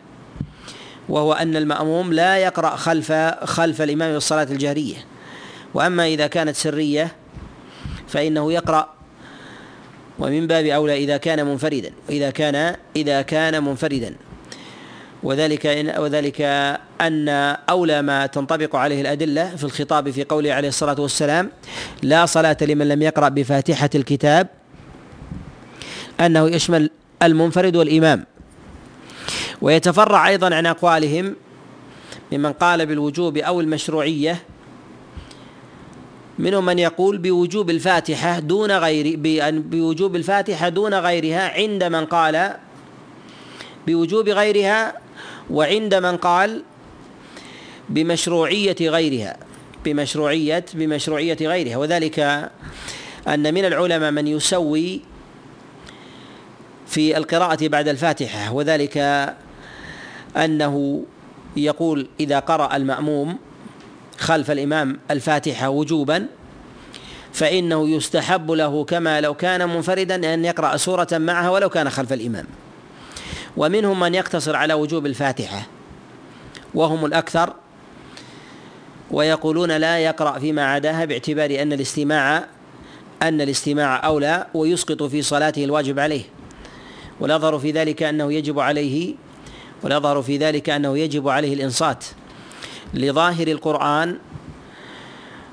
وهو 1.09 1.33
أن 1.33 1.57
المأموم 1.57 2.13
لا 2.13 2.39
يقرأ 2.39 2.77
خلف 2.77 3.13
خلف 3.45 3.83
الإمام 3.83 4.17
الصلاة 4.17 4.47
الجهرية. 4.51 4.97
وأما 5.75 6.07
إذا 6.07 6.27
كانت 6.27 6.57
سرية 6.57 7.13
فإنه 8.09 8.53
يقرأ 8.53 8.98
ومن 10.19 10.47
باب 10.47 10.67
أولى 10.67 10.97
إذا 10.97 11.17
كان 11.17 11.47
منفردا 11.47 11.93
إذا 12.11 12.31
كان 12.31 12.77
إذا 12.97 13.23
كان 13.23 13.65
منفردا. 13.65 14.15
وذلك 15.23 15.67
إن 15.67 16.01
وذلك 16.01 16.41
أن 17.01 17.29
أولى 17.71 18.03
ما 18.03 18.27
تنطبق 18.27 18.77
عليه 18.77 19.01
الأدلة 19.01 19.57
في 19.57 19.65
الخطاب 19.65 20.11
في 20.11 20.25
قوله 20.25 20.53
عليه 20.53 20.69
الصلاة 20.69 21.01
والسلام 21.01 21.51
لا 22.03 22.27
صلاة 22.27 22.57
لمن 22.63 22.89
لم 22.89 23.03
يقرأ 23.03 23.29
بفاتحة 23.29 23.91
الكتاب 23.95 24.49
أنه 26.21 26.49
يشمل 26.49 26.91
المنفرد 27.23 27.77
والإمام. 27.77 28.25
ويتفرع 29.63 30.29
أيضا 30.29 30.55
عن 30.55 30.67
أقوالهم 30.67 31.37
ممن 32.33 32.53
قال 32.53 32.87
بالوجوب 32.87 33.37
أو 33.37 33.61
المشروعية 33.61 34.43
منهم 36.39 36.67
من 36.67 36.79
يقول 36.79 37.19
بوجوب 37.19 37.71
الفاتحة 37.71 38.39
دون 38.39 38.73
غير 38.73 39.15
بوجوب 39.53 40.17
الفاتحة 40.17 40.69
دون 40.69 40.95
غيرها 40.95 41.49
عند 41.49 41.85
من 41.85 42.07
قال 42.07 42.57
بوجوب 43.87 44.29
غيرها 44.29 44.95
وعند 45.51 45.95
من 45.95 46.17
قال 46.17 46.63
بمشروعية 47.89 48.77
غيرها. 48.81 49.37
بمشروعية 49.85 50.65
بمشروعية 50.75 51.37
غيرها. 51.41 51.77
وذلك 51.77 52.19
أن 53.29 53.55
من 53.55 53.65
العلماء 53.65 54.11
من 54.11 54.27
يسوي 54.27 55.01
في 56.87 57.17
القراءة 57.17 57.69
بعد 57.69 57.89
الفاتحة. 57.89 58.53
وذلك 58.53 58.99
أنه 60.37 61.05
يقول 61.57 62.09
إذا 62.21 62.39
قرأ 62.39 62.77
المأموم 62.77 63.39
خلف 64.29 64.51
الإمام 64.51 64.99
الفاتحة 65.11 65.69
وجوبا 65.69 66.27
فإنه 67.33 67.89
يستحب 67.89 68.51
له 68.51 68.85
كما 68.85 69.21
لو 69.21 69.35
كان 69.35 69.69
منفردا 69.69 70.35
أن 70.35 70.45
يقرأ 70.45 70.77
سورة 70.77 71.09
معها 71.13 71.51
ولو 71.51 71.69
كان 71.69 71.91
خلف 71.91 72.13
الإمام. 72.13 72.47
ومنهم 73.57 74.01
من 74.01 74.15
يقتصر 74.15 74.57
على 74.57 74.75
وجوب 74.75 75.07
الفاتحة 75.07 75.67
وهم 76.75 77.07
الأكثر 77.07 77.55
ويقولون 79.11 79.73
لا 79.73 79.99
يقرأ 79.99 80.39
فيما 80.39 80.65
عداها 80.65 81.05
باعتبار 81.05 81.63
أن 81.63 81.73
الاستماع 81.73 82.45
أن 83.23 83.41
الاستماع 83.41 84.07
أولى 84.07 84.47
ويسقط 84.55 85.03
في 85.03 85.23
صلاته 85.23 85.65
الواجب 85.65 85.99
عليه. 85.99 86.23
والأظهر 87.21 87.59
في 87.59 87.71
ذلك 87.71 88.03
أنه 88.03 88.33
يجب 88.33 88.61
عليه 88.61 89.15
والأظهر 89.83 90.23
في 90.23 90.37
ذلك 90.37 90.71
أنه 90.71 90.99
يجب 90.99 91.29
عليه 91.29 91.55
الإنصات. 91.55 92.05
لظاهر 92.95 93.49
القرآن 93.49 94.19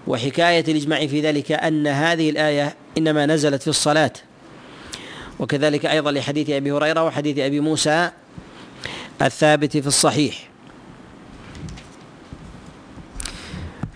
وحكاية 0.08 0.66
الإجماع 0.68 1.08
في 1.08 1.22
ذلك 1.22 1.52
أن 1.52 1.88
هذه 1.88 2.30
الآية 2.30 2.76
إنما 2.98 3.26
نزلت 3.26 3.62
في 3.62 3.68
الصلاة. 3.68 4.14
وكذلك 5.40 5.86
أيضا 5.86 6.12
لحديث 6.12 6.50
أبي 6.50 6.72
هريرة 6.72 7.04
وحديث 7.04 7.38
أبي 7.38 7.60
موسى 7.60 8.10
الثابت 9.22 9.78
في 9.78 9.88
الصحيح. 9.88 10.50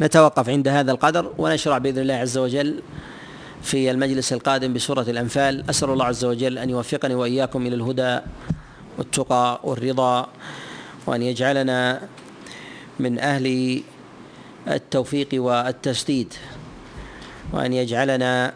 نتوقف 0.01 0.49
عند 0.49 0.67
هذا 0.67 0.91
القدر 0.91 1.33
ونشرع 1.37 1.77
بإذن 1.77 2.01
الله 2.01 2.13
عز 2.13 2.37
وجل 2.37 2.81
في 3.63 3.91
المجلس 3.91 4.33
القادم 4.33 4.73
بسورة 4.73 5.01
الأنفال. 5.01 5.69
أسأل 5.69 5.89
الله 5.89 6.05
عز 6.05 6.25
وجل 6.25 6.57
أن 6.57 6.69
يوفقني 6.69 7.15
وإياكم 7.15 7.67
إلى 7.67 7.75
الهدى 7.75 8.19
والتقى 8.97 9.59
والرضا 9.63 10.29
وأن 11.07 11.21
يجعلنا 11.21 12.01
من 12.99 13.19
أهل 13.19 13.81
التوفيق 14.67 15.27
والتسديد 15.33 16.33
وأن 17.53 17.73
يجعلنا 17.73 18.53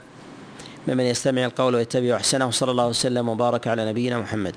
ممن 0.88 1.04
يستمع 1.04 1.46
القول 1.46 1.76
ويتبع 1.76 2.16
أحسنه. 2.16 2.52
صلى 2.52 2.72
الله 2.72 2.88
وسلم 2.88 3.30
وبارك 3.30 3.68
على 3.68 3.90
نبينا 3.90 4.20
محمد. 4.20 4.56